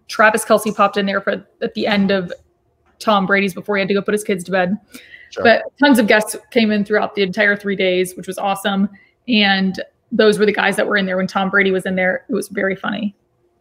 Travis 0.07 0.43
Kelce 0.43 0.75
popped 0.75 0.97
in 0.97 1.05
there 1.05 1.21
for 1.21 1.45
at 1.61 1.73
the 1.73 1.87
end 1.87 2.11
of 2.11 2.33
Tom 2.99 3.25
Brady's 3.25 3.53
before 3.53 3.77
he 3.77 3.81
had 3.81 3.87
to 3.87 3.93
go 3.93 4.01
put 4.01 4.13
his 4.13 4.23
kids 4.23 4.43
to 4.45 4.51
bed. 4.51 4.77
Sure. 5.31 5.43
But 5.43 5.63
tons 5.79 5.99
of 5.99 6.07
guests 6.07 6.35
came 6.51 6.71
in 6.71 6.85
throughout 6.85 7.15
the 7.15 7.23
entire 7.23 7.55
three 7.55 7.75
days, 7.75 8.15
which 8.15 8.27
was 8.27 8.37
awesome. 8.37 8.89
And 9.27 9.81
those 10.11 10.39
were 10.39 10.45
the 10.45 10.53
guys 10.53 10.75
that 10.77 10.87
were 10.87 10.97
in 10.97 11.05
there 11.05 11.17
when 11.17 11.27
Tom 11.27 11.49
Brady 11.49 11.71
was 11.71 11.85
in 11.85 11.95
there. 11.95 12.25
It 12.29 12.33
was 12.33 12.47
very 12.47 12.75
funny. 12.75 13.15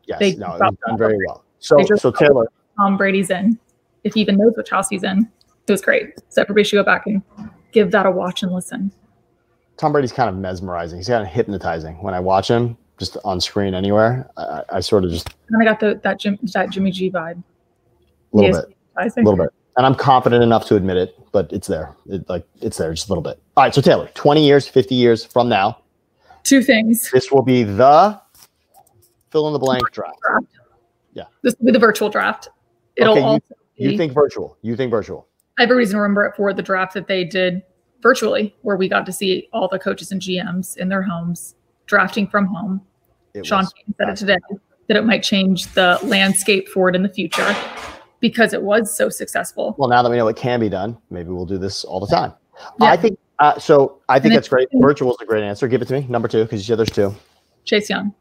Yes, 0.06 0.20
They 0.20 0.36
no, 0.36 0.56
done 0.58 0.76
very 0.96 1.18
well. 1.26 1.44
So, 1.58 1.82
so 1.96 2.12
Taylor, 2.12 2.46
Tom 2.76 2.96
Brady's 2.96 3.30
in, 3.30 3.58
if 4.04 4.14
he 4.14 4.20
even 4.20 4.36
knows 4.36 4.54
house 4.70 4.88
he's 4.88 5.02
in. 5.02 5.28
It 5.66 5.72
was 5.72 5.80
great. 5.80 6.14
So 6.28 6.42
everybody 6.42 6.62
should 6.62 6.76
go 6.76 6.84
back 6.84 7.06
and 7.06 7.22
give 7.72 7.90
that 7.92 8.06
a 8.06 8.10
watch 8.10 8.42
and 8.42 8.52
listen. 8.52 8.90
Tom 9.76 9.92
Brady's 9.92 10.12
kind 10.12 10.28
of 10.30 10.36
mesmerizing. 10.36 10.98
He's 10.98 11.08
kind 11.08 11.22
of 11.22 11.28
hypnotizing. 11.28 12.00
When 12.02 12.14
I 12.14 12.20
watch 12.20 12.48
him, 12.48 12.76
just 12.98 13.18
on 13.24 13.40
screen 13.40 13.74
anywhere, 13.74 14.30
I, 14.38 14.62
I 14.74 14.80
sort 14.80 15.04
of 15.04 15.10
just 15.10 15.28
And 15.50 15.60
I 15.60 15.64
got 15.64 15.80
the 15.80 16.00
that 16.02 16.18
Jim 16.18 16.38
that 16.54 16.70
Jimmy 16.70 16.90
G 16.90 17.10
vibe. 17.10 17.42
a 18.32 18.36
little 18.36 18.52
bit, 18.62 18.76
a 18.96 19.04
little 19.20 19.36
bit. 19.36 19.50
And 19.76 19.84
I'm 19.84 19.94
confident 19.94 20.42
enough 20.42 20.64
to 20.68 20.76
admit 20.76 20.96
it, 20.96 21.14
but 21.32 21.52
it's 21.52 21.66
there. 21.68 21.94
It, 22.06 22.26
like 22.30 22.46
it's 22.62 22.78
there, 22.78 22.94
just 22.94 23.08
a 23.08 23.12
little 23.12 23.22
bit. 23.22 23.38
All 23.58 23.64
right, 23.64 23.74
so 23.74 23.82
Taylor, 23.82 24.08
20 24.14 24.42
years, 24.46 24.66
50 24.66 24.94
years 24.94 25.22
from 25.26 25.50
now, 25.50 25.78
Two 26.44 26.62
things. 26.62 27.10
this 27.12 27.30
will 27.30 27.42
be 27.42 27.62
the 27.62 28.18
fill 29.30 29.46
in 29.48 29.52
the 29.52 29.58
blank 29.58 29.82
draft. 29.92 30.16
Yeah. 31.12 31.24
This 31.42 31.54
will 31.58 31.66
be 31.66 31.72
the 31.72 31.78
virtual 31.78 32.08
draft. 32.08 32.48
It'll 32.96 33.12
Okay, 33.12 33.20
you- 33.20 33.26
also 33.26 33.54
You 33.76 33.96
think 33.98 34.14
virtual? 34.14 34.56
You 34.62 34.74
think 34.76 34.90
virtual? 34.90 35.26
I 35.58 35.62
have 35.62 35.70
a 35.70 35.74
reason 35.74 35.96
to 35.96 36.02
remember 36.02 36.24
it 36.26 36.36
for 36.36 36.52
the 36.52 36.62
draft 36.62 36.94
that 36.94 37.06
they 37.06 37.24
did 37.24 37.62
virtually, 38.02 38.54
where 38.62 38.76
we 38.76 38.88
got 38.88 39.06
to 39.06 39.12
see 39.12 39.48
all 39.52 39.68
the 39.68 39.78
coaches 39.78 40.12
and 40.12 40.20
GMs 40.20 40.76
in 40.76 40.88
their 40.88 41.02
homes 41.02 41.54
drafting 41.86 42.26
from 42.26 42.46
home. 42.46 42.80
It 43.34 43.46
Sean 43.46 43.64
said 43.64 44.08
it 44.08 44.16
today 44.16 44.38
that 44.88 44.96
it 44.96 45.04
might 45.04 45.22
change 45.22 45.66
the 45.68 45.98
landscape 46.02 46.68
for 46.68 46.88
it 46.88 46.94
in 46.94 47.02
the 47.02 47.08
future 47.08 47.56
because 48.20 48.52
it 48.52 48.62
was 48.62 48.94
so 48.94 49.08
successful. 49.08 49.74
Well, 49.78 49.88
now 49.88 50.02
that 50.02 50.10
we 50.10 50.16
know 50.16 50.28
it 50.28 50.36
can 50.36 50.60
be 50.60 50.68
done, 50.68 50.96
maybe 51.10 51.30
we'll 51.30 51.46
do 51.46 51.58
this 51.58 51.84
all 51.84 52.00
the 52.00 52.06
time. 52.06 52.32
Yeah. 52.80 52.90
I 52.90 52.96
think 52.96 53.18
uh, 53.38 53.58
so. 53.58 54.00
I 54.08 54.18
think 54.18 54.32
And 54.32 54.36
that's 54.36 54.48
great. 54.48 54.68
Virtual 54.74 55.10
is 55.10 55.18
a 55.20 55.26
great 55.26 55.42
answer. 55.42 55.68
Give 55.68 55.82
it 55.82 55.88
to 55.88 55.94
me, 56.00 56.06
number 56.08 56.28
two, 56.28 56.42
because 56.44 56.60
you 56.60 56.72
said 56.72 56.78
there's 56.78 56.90
two. 56.90 57.14
Chase 57.64 57.90
Young. 57.90 58.14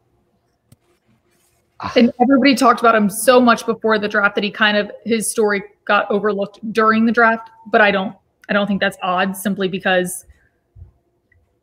Ah. 1.80 1.92
And 1.96 2.12
everybody 2.20 2.54
talked 2.54 2.80
about 2.80 2.94
him 2.94 3.08
so 3.08 3.40
much 3.40 3.64
before 3.66 3.98
the 3.98 4.08
draft 4.08 4.34
that 4.34 4.44
he 4.44 4.50
kind 4.50 4.76
of 4.76 4.90
his 5.04 5.30
story 5.30 5.62
got 5.86 6.10
overlooked 6.10 6.60
during 6.72 7.06
the 7.06 7.12
draft. 7.12 7.50
But 7.66 7.80
I 7.80 7.90
don't 7.90 8.14
I 8.48 8.52
don't 8.52 8.66
think 8.66 8.80
that's 8.80 8.98
odd 9.02 9.36
simply 9.36 9.68
because 9.68 10.26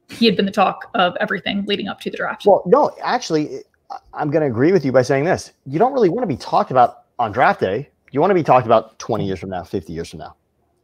he 0.10 0.25
had 0.25 0.36
been 0.36 0.46
the 0.46 0.51
talk 0.51 0.89
of 0.96 1.15
everything 1.20 1.65
leading 1.65 1.88
up 1.88 2.00
to 2.01 2.10
the 2.10 2.18
draft. 2.18 2.46
Well, 2.46 2.63
no, 2.65 2.92
actually, 3.01 3.62
I'm 4.13 4.30
going 4.30 4.42
to 4.42 4.48
agree 4.48 4.72
with 4.72 4.86
you 4.86 4.92
by 4.92 5.01
saying 5.01 5.24
this. 5.24 5.53
You 5.65 5.80
don't 5.80 5.94
really 5.94 6.10
want 6.10 6.24
to 6.24 6.27
be 6.27 6.38
talked 6.38 6.72
about 6.72 7.06
on 7.20 7.32
draft 7.32 7.62
day. 7.62 7.89
You 8.12 8.20
want 8.20 8.32
to 8.32 8.36
be 8.36 8.44
talked 8.44 8.65
about 8.65 9.00
20 9.00 9.25
years 9.25 9.39
from 9.39 9.50
now, 9.50 9.63
50 9.63 9.94
years 9.94 10.10
from 10.10 10.20
now. 10.20 10.36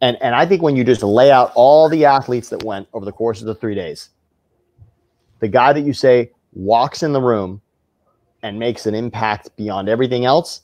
And 0.02 0.18
and 0.22 0.34
I 0.34 0.46
think 0.46 0.62
when 0.62 0.76
you 0.76 0.84
just 0.84 1.04
lay 1.04 1.32
out 1.32 1.52
all 1.56 1.90
the 1.90 2.06
athletes 2.06 2.50
that 2.50 2.64
went 2.64 2.88
over 2.94 3.06
the 3.06 3.12
course 3.12 3.42
of 3.42 3.48
the 3.48 3.56
three 3.56 3.76
days, 3.76 4.10
the 5.40 5.48
guy 5.48 5.74
that 5.74 5.82
you 5.82 5.94
say 5.94 6.32
walks 6.54 7.04
in 7.04 7.12
the 7.12 7.22
room 7.22 7.62
and 8.42 8.58
makes 8.58 8.86
an 8.86 8.96
impact 8.96 9.56
beyond 9.58 9.90
everything 9.90 10.24
else, 10.24 10.62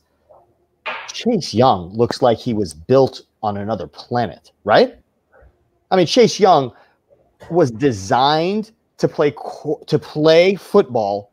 Chase 1.15 1.53
Young 1.53 1.93
looks 1.93 2.21
like 2.21 2.37
he 2.37 2.53
was 2.53 2.73
built 2.73 3.21
on 3.41 3.55
another 3.55 3.87
planet, 3.87 4.51
right? 4.65 4.97
I 5.89 5.95
mean, 5.95 6.07
Chase 6.07 6.41
Young 6.41 6.73
was 7.49 7.71
designed 7.71 8.71
to 8.97 9.07
play 9.07 9.33
to 9.87 9.97
play 9.97 10.55
football 10.55 11.31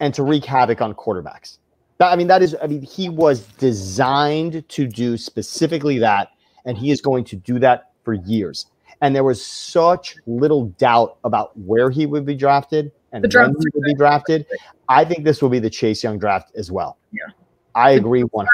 and 0.00 0.12
to 0.12 0.24
wreak 0.24 0.44
havoc 0.44 0.82
on 0.82 0.92
quarterbacks. 0.94 1.58
That, 1.98 2.12
I 2.12 2.16
mean, 2.16 2.26
that 2.26 2.42
is, 2.42 2.56
I 2.60 2.66
mean, 2.66 2.82
he 2.82 3.08
was 3.08 3.46
designed 3.58 4.68
to 4.68 4.86
do 4.88 5.16
specifically 5.16 5.98
that, 5.98 6.32
and 6.64 6.76
he 6.76 6.90
is 6.90 7.00
going 7.00 7.24
to 7.26 7.36
do 7.36 7.60
that 7.60 7.92
for 8.02 8.14
years. 8.14 8.66
And 9.02 9.14
there 9.14 9.24
was 9.24 9.44
such 9.44 10.16
little 10.26 10.66
doubt 10.78 11.18
about 11.22 11.56
where 11.56 11.90
he 11.90 12.06
would 12.06 12.26
be 12.26 12.34
drafted 12.34 12.90
and 13.12 13.22
The 13.22 13.38
when 13.38 13.50
he 13.50 13.66
would 13.72 13.84
be 13.84 13.94
drafted. 13.94 14.46
I 14.88 15.04
think 15.04 15.24
this 15.24 15.40
will 15.40 15.48
be 15.48 15.60
the 15.60 15.70
Chase 15.70 16.02
Young 16.02 16.18
draft 16.18 16.50
as 16.56 16.72
well. 16.72 16.98
Yeah. 17.12 17.32
I 17.76 17.90
agree 17.90 18.22
100% 18.22 18.46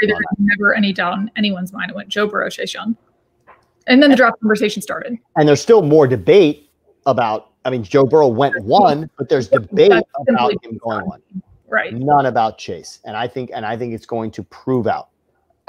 There's 0.00 0.18
never 0.38 0.74
any 0.74 0.92
doubt 0.92 1.18
in 1.18 1.30
anyone's 1.36 1.72
mind. 1.72 1.90
It 1.90 1.96
went 1.96 2.08
Joe 2.08 2.28
Burrow, 2.28 2.48
Chase 2.48 2.72
Young. 2.72 2.96
And 3.88 4.00
then 4.00 4.10
the 4.10 4.16
draft 4.16 4.40
conversation 4.40 4.80
started. 4.80 5.18
And 5.36 5.48
there's 5.48 5.60
still 5.60 5.82
more 5.82 6.06
debate 6.06 6.70
about, 7.06 7.50
I 7.64 7.70
mean, 7.70 7.82
Joe 7.82 8.04
Burrow 8.04 8.28
went 8.28 8.54
one, 8.64 9.10
but 9.18 9.28
there's 9.28 9.48
debate 9.48 9.90
That's 9.90 10.06
about 10.28 10.52
him 10.64 10.78
going 10.78 11.04
one. 11.04 11.20
Right. 11.68 11.92
none 11.92 12.26
about 12.26 12.58
Chase. 12.58 13.00
And 13.04 13.16
I 13.16 13.26
think 13.26 13.50
and 13.54 13.64
I 13.64 13.76
think 13.78 13.94
it's 13.94 14.06
going 14.06 14.30
to 14.32 14.42
prove 14.44 14.86
out 14.86 15.08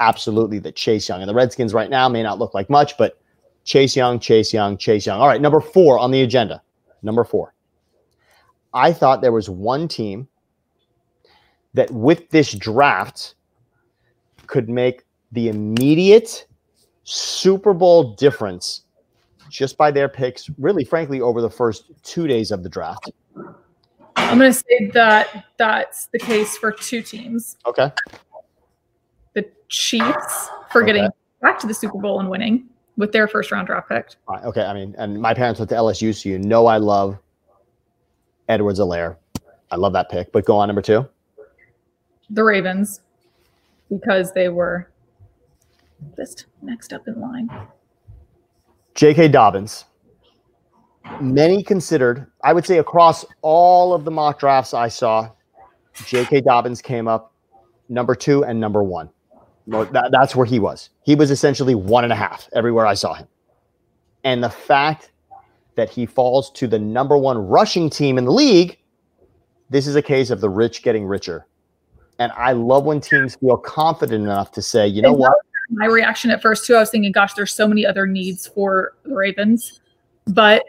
absolutely 0.00 0.58
that 0.60 0.76
Chase 0.76 1.08
Young 1.08 1.22
and 1.22 1.28
the 1.28 1.34
Redskins 1.34 1.72
right 1.72 1.88
now 1.88 2.08
may 2.08 2.22
not 2.22 2.38
look 2.38 2.54
like 2.54 2.68
much, 2.68 2.96
but 2.98 3.18
Chase 3.64 3.96
Young, 3.96 4.20
Chase 4.20 4.52
Young, 4.52 4.76
Chase 4.76 5.06
Young. 5.06 5.18
All 5.18 5.26
right, 5.26 5.40
number 5.40 5.60
4 5.60 5.98
on 5.98 6.10
the 6.10 6.22
agenda. 6.22 6.62
Number 7.02 7.24
4. 7.24 7.54
I 8.74 8.92
thought 8.92 9.22
there 9.22 9.32
was 9.32 9.48
one 9.48 9.88
team 9.88 10.28
that 11.74 11.90
with 11.90 12.30
this 12.30 12.52
draft 12.52 13.34
could 14.46 14.68
make 14.68 15.04
the 15.32 15.48
immediate 15.48 16.46
Super 17.02 17.74
Bowl 17.74 18.14
difference 18.14 18.82
just 19.50 19.76
by 19.76 19.90
their 19.90 20.08
picks, 20.08 20.48
really 20.58 20.84
frankly 20.84 21.20
over 21.20 21.40
the 21.40 21.50
first 21.50 21.90
2 22.02 22.26
days 22.26 22.50
of 22.50 22.62
the 22.62 22.68
draft. 22.68 23.10
I'm 24.16 24.38
going 24.38 24.52
to 24.52 24.58
say 24.58 24.90
that 24.94 25.46
that's 25.58 26.06
the 26.06 26.18
case 26.18 26.56
for 26.56 26.72
two 26.72 27.02
teams. 27.02 27.56
Okay? 27.66 27.90
The 29.34 29.44
Chiefs 29.68 30.48
for 30.70 30.82
Okay. 30.82 30.92
getting 30.92 31.08
back 31.42 31.58
to 31.58 31.66
the 31.66 31.74
Super 31.74 31.98
Bowl 31.98 32.20
and 32.20 32.30
winning 32.30 32.68
with 32.96 33.12
their 33.12 33.26
first 33.28 33.50
round 33.50 33.66
draft 33.66 33.88
pick. 33.88 34.14
Right, 34.28 34.44
okay, 34.44 34.62
I 34.62 34.72
mean, 34.72 34.94
and 34.98 35.20
my 35.20 35.34
parents 35.34 35.58
went 35.58 35.68
to 35.70 35.76
LSU, 35.76 36.14
so 36.14 36.28
you 36.28 36.38
know 36.38 36.66
I 36.66 36.78
love 36.78 37.18
Edwards-Helaire. 38.48 39.16
I 39.70 39.76
love 39.76 39.92
that 39.94 40.08
pick. 40.10 40.30
But 40.32 40.44
go 40.44 40.56
on 40.56 40.68
number 40.68 40.82
two. 40.82 41.08
The 42.30 42.42
Ravens 42.42 43.00
because 43.90 44.32
they 44.32 44.48
were 44.48 44.90
just 46.16 46.46
next 46.62 46.92
up 46.92 47.06
in 47.06 47.20
line. 47.20 47.48
J.K. 48.94 49.28
Dobbins. 49.28 49.84
Many 51.20 51.62
considered, 51.62 52.26
I 52.42 52.52
would 52.52 52.64
say 52.64 52.78
across 52.78 53.24
all 53.42 53.92
of 53.92 54.04
the 54.04 54.10
mock 54.10 54.38
drafts 54.38 54.72
I 54.72 54.88
saw, 54.88 55.30
J.K. 56.06 56.40
Dobbins 56.42 56.80
came 56.80 57.06
up 57.08 57.32
number 57.88 58.14
two 58.14 58.44
and 58.44 58.58
number 58.58 58.82
one. 58.82 59.10
That- 59.66 60.10
that's 60.12 60.34
where 60.34 60.46
he 60.46 60.58
was. 60.58 60.90
He 61.02 61.14
was 61.14 61.30
essentially 61.30 61.74
one 61.74 62.04
and 62.04 62.12
a 62.12 62.16
half 62.16 62.48
everywhere 62.54 62.86
I 62.86 62.94
saw 62.94 63.14
him. 63.14 63.28
And 64.24 64.42
the 64.42 64.50
fact 64.50 65.10
that 65.76 65.90
he 65.90 66.06
falls 66.06 66.50
to 66.52 66.66
the 66.66 66.78
number 66.78 67.16
one 67.18 67.36
rushing 67.36 67.90
team 67.90 68.16
in 68.16 68.24
the 68.24 68.32
league, 68.32 68.78
this 69.70 69.86
is 69.86 69.96
a 69.96 70.02
case 70.02 70.30
of 70.30 70.40
the 70.40 70.48
rich 70.48 70.82
getting 70.82 71.04
richer. 71.04 71.46
And 72.18 72.32
I 72.32 72.52
love 72.52 72.84
when 72.84 73.00
teams 73.00 73.36
feel 73.36 73.56
confident 73.56 74.24
enough 74.24 74.52
to 74.52 74.62
say, 74.62 74.86
you 74.86 75.02
know 75.02 75.10
And 75.10 75.18
what? 75.18 75.34
My 75.70 75.86
reaction 75.86 76.30
at 76.30 76.42
first 76.42 76.66
too, 76.66 76.76
I 76.76 76.80
was 76.80 76.90
thinking, 76.90 77.10
gosh, 77.10 77.34
there's 77.34 77.52
so 77.52 77.66
many 77.66 77.84
other 77.86 78.06
needs 78.06 78.46
for 78.46 78.94
the 79.04 79.14
Ravens, 79.14 79.80
but 80.26 80.64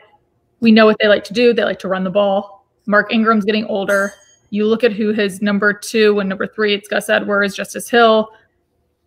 we 0.61 0.71
know 0.71 0.85
what 0.85 0.97
they 0.99 1.07
like 1.07 1.23
to 1.25 1.33
do. 1.33 1.53
They 1.53 1.63
like 1.63 1.79
to 1.79 1.87
run 1.87 2.03
the 2.03 2.09
ball. 2.09 2.65
Mark 2.87 3.13
Ingram's 3.13 3.45
getting 3.45 3.65
older. 3.65 4.13
You 4.49 4.65
look 4.65 4.83
at 4.83 4.93
who 4.93 5.11
his 5.11 5.41
number 5.41 5.73
two 5.73 6.19
and 6.19 6.29
number 6.29 6.47
three, 6.47 6.73
it's 6.73 6.87
Gus 6.87 7.09
Edwards, 7.09 7.55
Justice 7.55 7.89
Hill. 7.89 8.31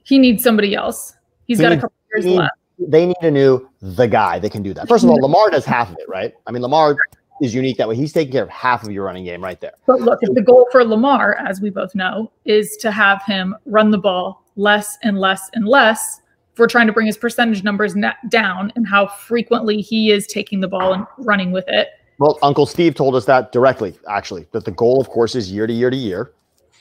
He 0.04 0.18
needs 0.18 0.42
somebody 0.42 0.75
else. 0.75 1.14
He's 1.47 1.59
He 1.59 1.62
got 1.62 1.73
a 1.73 1.76
couple 1.76 1.92
years 2.14 2.26
left. 2.26 2.54
they 2.78 3.07
need 3.07 3.16
a 3.23 3.30
new 3.30 3.68
the 3.80 4.07
guy 4.07 4.38
that 4.38 4.52
can 4.52 4.62
do 4.62 4.75
that. 4.75 4.87
First 4.88 5.04
of 5.04 5.11
all, 5.11 5.16
mm-hmm. 5.16 5.25
Lamar 5.25 5.50
does 5.50 5.64
half 5.64 5.90
of 5.90 5.97
it, 5.99 6.09
right? 6.09 6.35
I 6.47 6.52
mean, 6.52 6.62
Lamar 6.62 6.97
is 7.40 7.54
unique 7.54 7.76
that 7.78 7.88
way. 7.88 7.97
He's 7.97 8.12
taking 8.12 8.33
care 8.33 8.42
of 8.42 8.50
half 8.50 8.83
of 8.85 8.90
your 8.90 9.04
running 9.04 9.25
game 9.25 9.42
right 9.42 9.61
there. 9.61 9.73
But 9.87 10.00
look, 10.00 10.18
if 10.23 10.35
the 10.35 10.42
goal 10.42 10.66
for 10.73 10.85
Lamar, 10.85 11.35
as 11.35 11.61
we 11.61 11.71
both 11.71 11.95
know, 11.95 12.30
is 12.45 12.76
to 12.78 12.90
have 12.90 13.23
him 13.25 13.54
run 13.66 13.90
the 13.90 13.99
ball 13.99 14.45
less 14.57 14.99
and 15.02 15.18
less 15.18 15.49
and 15.54 15.66
less 15.66 16.21
we're 16.59 16.66
trying 16.66 16.87
to 16.87 16.92
bring 16.92 17.07
his 17.07 17.16
percentage 17.16 17.62
numbers 17.62 17.95
down 18.28 18.73
and 18.76 18.87
how 18.87 19.07
frequently 19.07 19.80
he 19.80 20.11
is 20.11 20.26
taking 20.26 20.61
the 20.61 20.68
ball 20.68 20.92
and 20.92 21.07
running 21.18 21.52
with 21.52 21.64
it. 21.68 21.88
Well, 22.18 22.38
Uncle 22.42 22.66
Steve 22.66 22.95
told 22.95 23.14
us 23.14 23.25
that 23.26 23.52
directly, 23.52 23.97
actually, 24.11 24.47
that 24.52 24.64
the 24.64 24.73
goal, 24.73 25.00
of 25.00 25.09
course, 25.09 25.37
is 25.37 25.52
year 25.52 25.66
to 25.66 25.73
year 25.73 25.88
to 25.88 25.97
year 25.97 26.33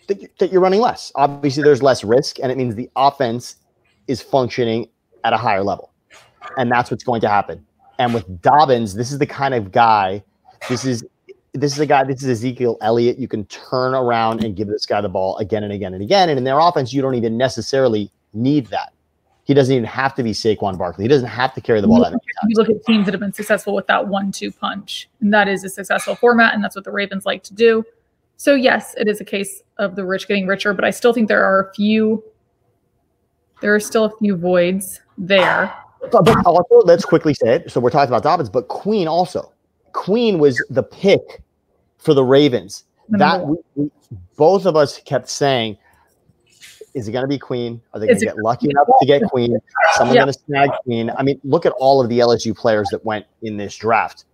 that 0.08 0.52
you're 0.52 0.62
running 0.62 0.80
less. 0.80 1.12
Obviously, 1.16 1.62
there's 1.64 1.84
less 1.84 2.04
risk, 2.04 2.40
and 2.42 2.52
it 2.52 2.58
means 2.58 2.76
the 2.76 2.90
offense 2.96 3.58
is 4.08 4.22
functioning 4.22 4.90
at 5.24 5.34
a 5.34 5.38
higher 5.38 5.64
level. 5.64 5.92
And 6.58 6.72
that's 6.72 6.90
what's 6.90 7.04
going 7.04 7.22
to 7.22 7.30
happen. 7.30 7.64
And 8.00 8.14
with 8.14 8.42
Dobbins, 8.42 8.96
this 8.96 9.12
is 9.12 9.20
the 9.20 9.26
kind 9.26 9.54
of 9.54 9.72
guy, 9.72 10.24
this 10.70 10.86
is 10.86 11.06
this 11.54 11.74
is 11.74 11.80
a 11.80 11.86
guy, 11.86 12.04
this 12.04 12.24
is 12.24 12.30
Ezekiel 12.30 12.78
Elliott. 12.82 13.18
You 13.18 13.28
can 13.28 13.46
turn 13.46 13.96
around 13.96 14.44
and 14.44 14.56
give 14.56 14.68
this 14.68 14.86
guy 14.86 15.02
the 15.02 15.10
ball 15.10 15.38
again 15.38 15.64
and 15.64 15.74
again 15.74 15.94
and 15.94 16.04
again. 16.04 16.30
And 16.30 16.38
in 16.38 16.44
their 16.44 16.60
offense, 16.60 16.94
you 16.94 17.02
don't 17.02 17.16
even 17.16 17.38
necessarily 17.38 18.12
need 18.34 18.68
that. 18.68 18.94
He 19.44 19.54
doesn't 19.54 19.74
even 19.74 19.86
have 19.86 20.14
to 20.16 20.24
be 20.24 20.32
Saquon 20.34 20.78
Barkley. 20.78 21.06
He 21.06 21.08
doesn't 21.08 21.30
have 21.30 21.54
to 21.54 21.62
carry 21.62 21.80
the 21.80 21.88
ball 21.88 22.02
that 22.02 22.12
many 22.12 22.20
times. 22.20 22.50
You 22.50 22.56
look 22.58 22.70
at 22.70 22.86
teams 22.86 23.06
that 23.06 23.14
have 23.14 23.22
been 23.22 23.32
successful 23.32 23.74
with 23.74 23.88
that 23.88 24.08
one-two 24.08 24.52
punch, 24.52 25.10
and 25.22 25.34
that 25.34 25.48
is 25.48 25.64
a 25.64 25.70
successful 25.70 26.16
format, 26.16 26.54
and 26.54 26.62
that's 26.62 26.76
what 26.76 26.84
the 26.84 26.92
Ravens 26.92 27.26
like 27.26 27.44
to 27.44 27.54
do. 27.54 27.86
So 28.36 28.54
yes, 28.54 28.94
it 28.98 29.08
is 29.08 29.22
a 29.22 29.26
case 29.26 29.64
of 29.78 29.96
the 29.96 30.06
rich 30.06 30.28
getting 30.28 30.48
richer, 30.48 30.74
but 30.74 30.84
I 30.84 30.90
still 30.90 31.14
think 31.14 31.30
there 31.30 31.46
are 31.46 31.70
a 31.70 31.74
few. 31.74 32.24
There 33.62 33.74
are 33.74 33.80
still 33.80 34.04
a 34.06 34.18
few 34.18 34.36
voids 34.36 35.00
there. 35.18 35.74
But, 36.12 36.26
but 36.26 36.46
also, 36.46 36.82
let's 36.86 37.06
quickly 37.06 37.34
say 37.34 37.56
it. 37.56 37.72
So 37.72 37.80
we're 37.80 37.90
talking 37.90 38.10
about 38.10 38.24
Dobbins, 38.24 38.50
but 38.50 38.68
Queen 38.68 39.08
also. 39.08 39.52
Queen 39.98 40.38
was 40.38 40.64
the 40.70 40.84
pick 40.84 41.42
for 41.98 42.14
the 42.14 42.24
Ravens. 42.24 42.84
Number 43.10 43.26
That 43.26 43.48
we, 43.48 43.58
we, 43.76 43.92
both 44.38 44.68
of 44.68 44.76
us 44.76 45.00
kept 45.00 45.28
saying, 45.28 45.76
"Is 46.94 47.08
it 47.08 47.12
going 47.12 47.24
to 47.24 47.28
be 47.28 47.40
Queen? 47.40 47.82
Are 47.94 48.00
they 48.00 48.06
going 48.06 48.20
to 48.20 48.26
get 48.26 48.38
lucky 48.38 48.70
enough 48.70 48.88
to 49.00 49.06
get 49.08 49.24
Queen? 49.24 49.58
Someone 49.94 50.16
Yeah. 50.16 50.22
going 50.24 50.34
to 50.34 50.40
snag 50.46 50.70
Queen?" 50.84 51.12
I 51.18 51.24
mean, 51.24 51.42
look 51.44 51.66
at 51.66 51.74
all 51.80 52.00
of 52.00 52.10
the 52.10 52.20
LSU 52.20 52.56
players 52.56 52.88
that 52.92 53.04
went 53.04 53.26
in 53.42 53.58
this 53.58 53.76
draft. 53.76 54.26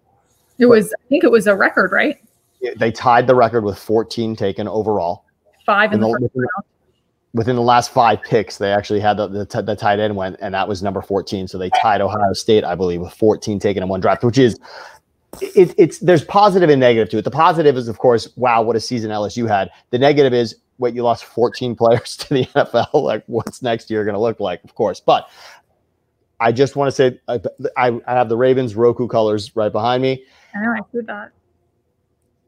It 0.60 0.66
was, 0.66 0.94
I 0.94 1.08
think 1.08 1.24
it 1.24 1.32
was 1.32 1.48
a 1.48 1.56
record, 1.56 1.92
right? 1.94 2.18
They 2.76 2.92
tied 2.92 3.26
the 3.26 3.36
record 3.36 3.64
with 3.64 3.78
14 3.80 4.36
taken 4.36 4.68
overall. 4.68 5.24
Five 5.66 5.94
in 5.94 5.96
In 5.96 6.02
the 6.02 6.08
within, 6.10 6.46
within 7.34 7.56
the 7.56 7.62
last 7.62 7.92
five 7.92 8.22
picks, 8.22 8.58
they 8.58 8.72
actually 8.72 9.00
had 9.00 9.18
the, 9.18 9.28
the, 9.28 9.62
the 9.62 9.76
tight 9.76 10.00
end 10.00 10.16
went, 10.16 10.38
and 10.42 10.54
that 10.54 10.68
was 10.68 10.84
number 10.84 11.02
14. 11.02 11.48
So 11.48 11.58
they 11.58 11.70
tied 11.82 12.02
Ohio 12.02 12.34
State, 12.34 12.64
I 12.64 12.76
believe, 12.76 13.02
with 13.02 13.14
14 13.14 13.60
taken 13.60 13.82
in 13.82 13.90
one 13.90 14.02
draft, 14.02 14.24
which 14.24 14.38
is 14.38 14.60
it, 15.42 15.74
it's 15.78 16.00
there's 16.00 16.24
positive 16.24 16.70
and 16.70 16.80
negative 16.80 17.10
to 17.10 17.18
it. 17.18 17.24
The 17.24 17.32
positive 17.32 17.78
is, 17.78 17.88
of 17.88 17.98
course, 17.98 18.30
wow, 18.36 18.62
what 18.62 18.76
a 18.76 18.80
season 18.80 19.12
LSU 19.12 19.48
had. 19.48 19.70
The 19.90 19.98
negative 19.98 20.34
is, 20.34 20.56
wait, 20.78 20.94
you 20.94 21.04
lost 21.04 21.26
14 21.26 21.76
players 21.78 22.18
to 22.18 22.34
the 22.34 22.46
NFL. 22.46 22.94
Like, 22.94 23.24
what's 23.28 23.62
next 23.62 23.90
year 23.90 24.04
going 24.04 24.16
to 24.16 24.22
look 24.22 24.40
like? 24.40 24.64
Of 24.64 24.76
course, 24.76 25.00
but 25.00 25.30
I 26.40 26.52
just 26.52 26.76
want 26.76 26.90
to 26.90 26.92
say, 26.92 27.20
I, 27.28 27.40
I, 27.78 28.02
I 28.08 28.14
have 28.14 28.30
the 28.30 28.38
Ravens 28.38 28.76
Roku 28.76 29.08
colors 29.08 29.56
right 29.56 29.72
behind 29.72 30.04
me. 30.04 30.26
I 30.56 30.60
know, 30.60 30.72
I 30.72 30.80
see 30.92 31.00
that. 31.06 31.32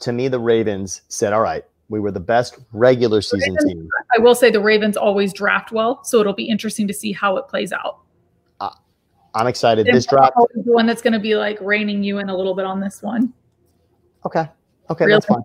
To 0.01 0.11
me, 0.11 0.27
the 0.27 0.39
Ravens 0.39 1.01
said, 1.07 1.31
all 1.31 1.41
right, 1.41 1.63
we 1.87 1.99
were 1.99 2.11
the 2.11 2.19
best 2.19 2.57
regular 2.73 3.21
season 3.21 3.55
team. 3.65 3.87
I 4.15 4.19
will 4.19 4.35
say 4.35 4.51
the 4.51 4.59
Ravens 4.59 4.97
always 4.97 5.31
draft 5.31 5.71
well, 5.71 6.03
so 6.03 6.19
it'll 6.19 6.33
be 6.33 6.49
interesting 6.49 6.87
to 6.87 6.93
see 6.93 7.11
how 7.11 7.37
it 7.37 7.47
plays 7.47 7.71
out. 7.71 7.99
I'm 9.35 9.47
excited. 9.47 9.85
This 9.85 10.05
drop 10.05 10.33
the 10.35 10.71
one 10.71 10.85
that's 10.85 11.01
going 11.01 11.13
to 11.13 11.19
be 11.19 11.35
like 11.35 11.59
reining 11.61 12.03
you 12.03 12.19
in 12.19 12.29
a 12.29 12.35
little 12.35 12.55
bit 12.55 12.65
on 12.65 12.79
this 12.79 13.01
one. 13.03 13.33
Okay. 14.25 14.47
Okay, 14.89 15.05
Really? 15.05 15.15
that's 15.15 15.25
fine. 15.25 15.41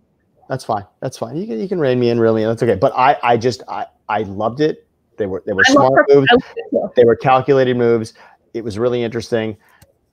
That's 0.48 0.64
fine. 0.64 0.84
That's 1.00 1.16
fine. 1.18 1.36
You 1.36 1.46
can 1.46 1.60
you 1.60 1.68
can 1.68 1.78
rein 1.78 1.98
me 2.00 2.10
in, 2.10 2.18
really. 2.20 2.44
That's 2.44 2.62
okay. 2.62 2.74
But 2.74 2.92
I 2.96 3.16
I 3.22 3.36
just 3.36 3.62
I 3.68 3.86
I 4.08 4.22
loved 4.22 4.60
it. 4.60 4.86
They 5.16 5.26
were 5.26 5.42
they 5.46 5.52
were 5.52 5.64
I 5.68 5.72
smart 5.72 6.06
moves. 6.08 6.26
I 6.30 6.34
love 6.34 6.42
it 6.56 6.70
too. 6.70 6.92
They 6.96 7.04
were 7.04 7.16
calculated 7.16 7.76
moves. 7.76 8.14
It 8.54 8.64
was 8.64 8.78
really 8.78 9.02
interesting. 9.02 9.56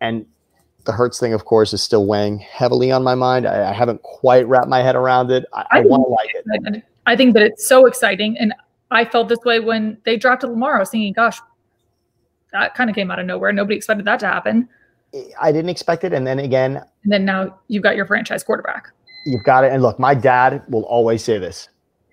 And 0.01 0.25
the 0.86 0.91
Hurts 0.91 1.19
thing, 1.19 1.34
of 1.34 1.46
course, 1.46 1.74
is 1.74 1.81
still 1.84 2.05
weighing 2.05 2.39
heavily 2.39 2.91
on 2.91 3.03
my 3.03 3.15
mind. 3.15 3.48
I, 3.48 3.72
I 3.72 3.74
haven't 3.74 4.01
quite 4.03 4.48
wrapped 4.48 4.68
my 4.70 4.81
head 4.81 4.96
around 4.96 5.31
it. 5.31 5.46
I, 5.53 5.66
I 5.72 5.77
I 5.79 5.81
want 5.81 6.03
to 6.05 6.09
like 6.09 6.29
it. 6.33 6.83
I 7.05 7.16
think 7.16 7.33
that 7.33 7.44
it's 7.44 7.68
so 7.68 7.85
exciting. 7.85 8.37
And 8.37 8.53
I 8.92 9.05
felt 9.05 9.27
this 9.29 9.40
way 9.44 9.59
when 9.59 9.98
they 10.05 10.18
drafted 10.18 10.50
Lamar. 10.51 10.75
I 10.77 10.79
was 10.79 10.90
thinking, 10.90 11.13
gosh, 11.13 11.40
that 12.51 12.75
kind 12.75 12.90
of 12.90 12.96
came 12.96 13.12
out 13.12 13.20
of 13.20 13.25
nowhere. 13.25 13.51
Nobody 13.51 13.75
expected 13.75 14.05
that 14.05 14.20
to 14.22 14.27
happen. 14.27 14.70
I 15.40 15.51
didn't 15.51 15.70
expect 15.70 16.03
it. 16.03 16.14
And 16.14 16.25
then 16.27 16.40
again, 16.40 16.77
And 17.03 17.12
then 17.12 17.25
now 17.25 17.57
you've 17.68 17.83
got 17.83 17.96
your 17.96 18.05
franchise 18.05 18.44
quarterback. 18.44 18.90
you've 19.25 19.44
got 19.44 19.64
it. 19.64 19.72
And 19.72 19.81
look, 19.81 20.00
my 20.00 20.14
dad 20.14 20.64
will 20.70 20.83
always 20.83 21.24
say 21.24 21.38
this. 21.38 21.70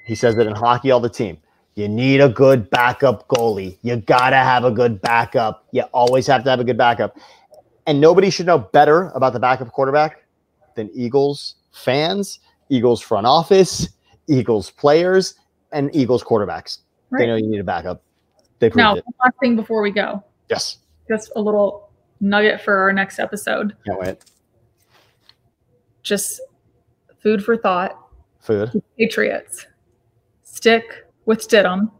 He 0.06 0.14
says 0.14 0.34
that 0.36 0.46
in 0.46 0.54
hockey 0.54 0.90
all 0.90 1.00
the 1.00 1.08
team. 1.08 1.38
You 1.76 1.88
need 1.88 2.20
a 2.20 2.28
good 2.28 2.70
backup 2.70 3.26
goalie. 3.28 3.78
You 3.82 3.96
got 3.96 4.30
to 4.30 4.36
have 4.36 4.64
a 4.64 4.70
good 4.70 5.00
backup. 5.00 5.66
You 5.72 5.82
always 5.92 6.26
have 6.28 6.44
to 6.44 6.50
have 6.50 6.60
a 6.60 6.64
good 6.64 6.78
backup. 6.78 7.16
And 7.86 8.00
nobody 8.00 8.30
should 8.30 8.46
know 8.46 8.58
better 8.58 9.08
about 9.14 9.32
the 9.32 9.40
backup 9.40 9.72
quarterback 9.72 10.24
than 10.76 10.88
Eagles 10.94 11.56
fans, 11.72 12.38
Eagles 12.68 13.00
front 13.00 13.26
office, 13.26 13.88
Eagles 14.28 14.70
players, 14.70 15.34
and 15.72 15.94
Eagles 15.94 16.22
quarterbacks. 16.22 16.78
They 17.16 17.26
know 17.26 17.36
you 17.36 17.46
need 17.48 17.60
a 17.60 17.64
backup. 17.64 18.02
They 18.58 18.68
proved 18.70 18.76
Now, 18.78 18.94
it. 18.96 19.04
one 19.04 19.14
last 19.24 19.38
thing 19.40 19.56
before 19.56 19.82
we 19.82 19.90
go, 19.90 20.22
Yes. 20.48 20.78
just 21.08 21.30
a 21.36 21.40
little 21.40 21.90
nugget 22.20 22.60
for 22.60 22.76
our 22.76 22.92
next 22.92 23.18
episode. 23.18 23.76
Can't 23.86 23.98
wait. 24.00 24.18
Just 26.02 26.40
food 27.22 27.44
for 27.44 27.56
thought. 27.56 27.98
Food. 28.40 28.82
Patriots 28.98 29.66
stick 30.42 31.06
with 31.24 31.46
Stidham. 31.46 31.90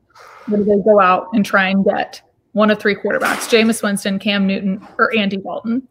Or 0.50 0.58
do 0.58 0.64
they 0.64 0.76
go 0.84 1.00
out 1.00 1.28
and 1.32 1.44
try 1.44 1.68
and 1.68 1.84
get 1.84 2.20
one 2.52 2.70
of 2.70 2.78
three 2.78 2.94
quarterbacks, 2.94 3.48
Jameis 3.48 3.82
Winston, 3.82 4.18
Cam 4.18 4.46
Newton, 4.46 4.86
or 4.98 5.14
Andy 5.16 5.38
Dalton? 5.38 5.88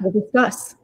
We'll 0.00 0.12
discuss. 0.12 0.76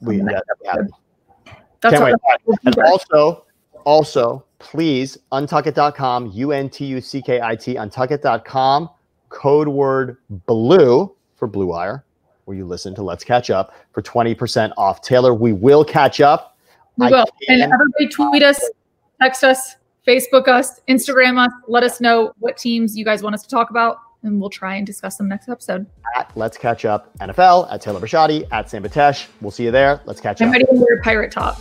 We, 0.00 0.16
Okay. 0.16 0.24
that, 0.32 0.44
that'd 0.46 0.62
be 0.62 0.68
happy. 0.68 1.56
That's 1.80 1.98
Can't 1.98 2.12
what 2.20 2.40
wait. 2.46 2.58
And 2.64 2.78
also, 2.86 3.44
also, 3.84 4.44
please, 4.60 5.18
untuckit.com, 5.32 6.30
U-N-T-U-C-K-I-T, 6.32 7.74
untuckit.com, 7.74 8.90
code 9.28 9.68
word 9.68 10.18
blue 10.46 11.12
for 11.34 11.48
Blue 11.48 11.66
Wire, 11.66 12.04
where 12.44 12.56
you 12.56 12.64
listen 12.64 12.94
to 12.94 13.02
Let's 13.02 13.24
Catch 13.24 13.50
Up 13.50 13.74
for 13.92 14.02
20% 14.02 14.72
off. 14.76 15.00
Taylor, 15.00 15.34
we 15.34 15.52
will 15.52 15.84
catch 15.84 16.20
up. 16.20 16.56
we 16.96 17.06
I 17.06 17.10
will. 17.10 17.26
And 17.48 17.62
everybody 17.62 18.08
tweet 18.08 18.42
us, 18.42 18.60
text 19.20 19.42
us, 19.42 19.76
Facebook 20.06 20.46
us, 20.46 20.80
Instagram 20.88 21.44
us. 21.44 21.52
Let 21.66 21.82
us 21.82 22.00
know 22.00 22.32
what 22.38 22.56
teams 22.56 22.96
you 22.96 23.04
guys 23.04 23.22
want 23.22 23.34
us 23.34 23.42
to 23.42 23.48
talk 23.48 23.70
about, 23.70 23.98
and 24.22 24.40
we'll 24.40 24.50
try 24.50 24.76
and 24.76 24.86
discuss 24.86 25.16
them 25.16 25.28
next 25.28 25.48
episode. 25.48 25.86
At 26.16 26.30
Let's 26.36 26.58
Catch 26.58 26.84
Up 26.84 27.16
NFL, 27.18 27.72
at 27.72 27.80
Taylor 27.80 28.00
Bisciotti, 28.00 28.46
at 28.52 28.70
Sam 28.70 28.82
Batesh. 28.82 29.26
We'll 29.40 29.50
see 29.50 29.64
you 29.64 29.70
there. 29.70 30.00
Let's 30.04 30.20
catch 30.20 30.40
I'm 30.42 30.48
up. 30.48 30.52
ready 30.52 30.66
to 30.66 30.72
wear 30.74 30.98
a 30.98 31.02
pirate 31.02 31.32
top. 31.32 31.58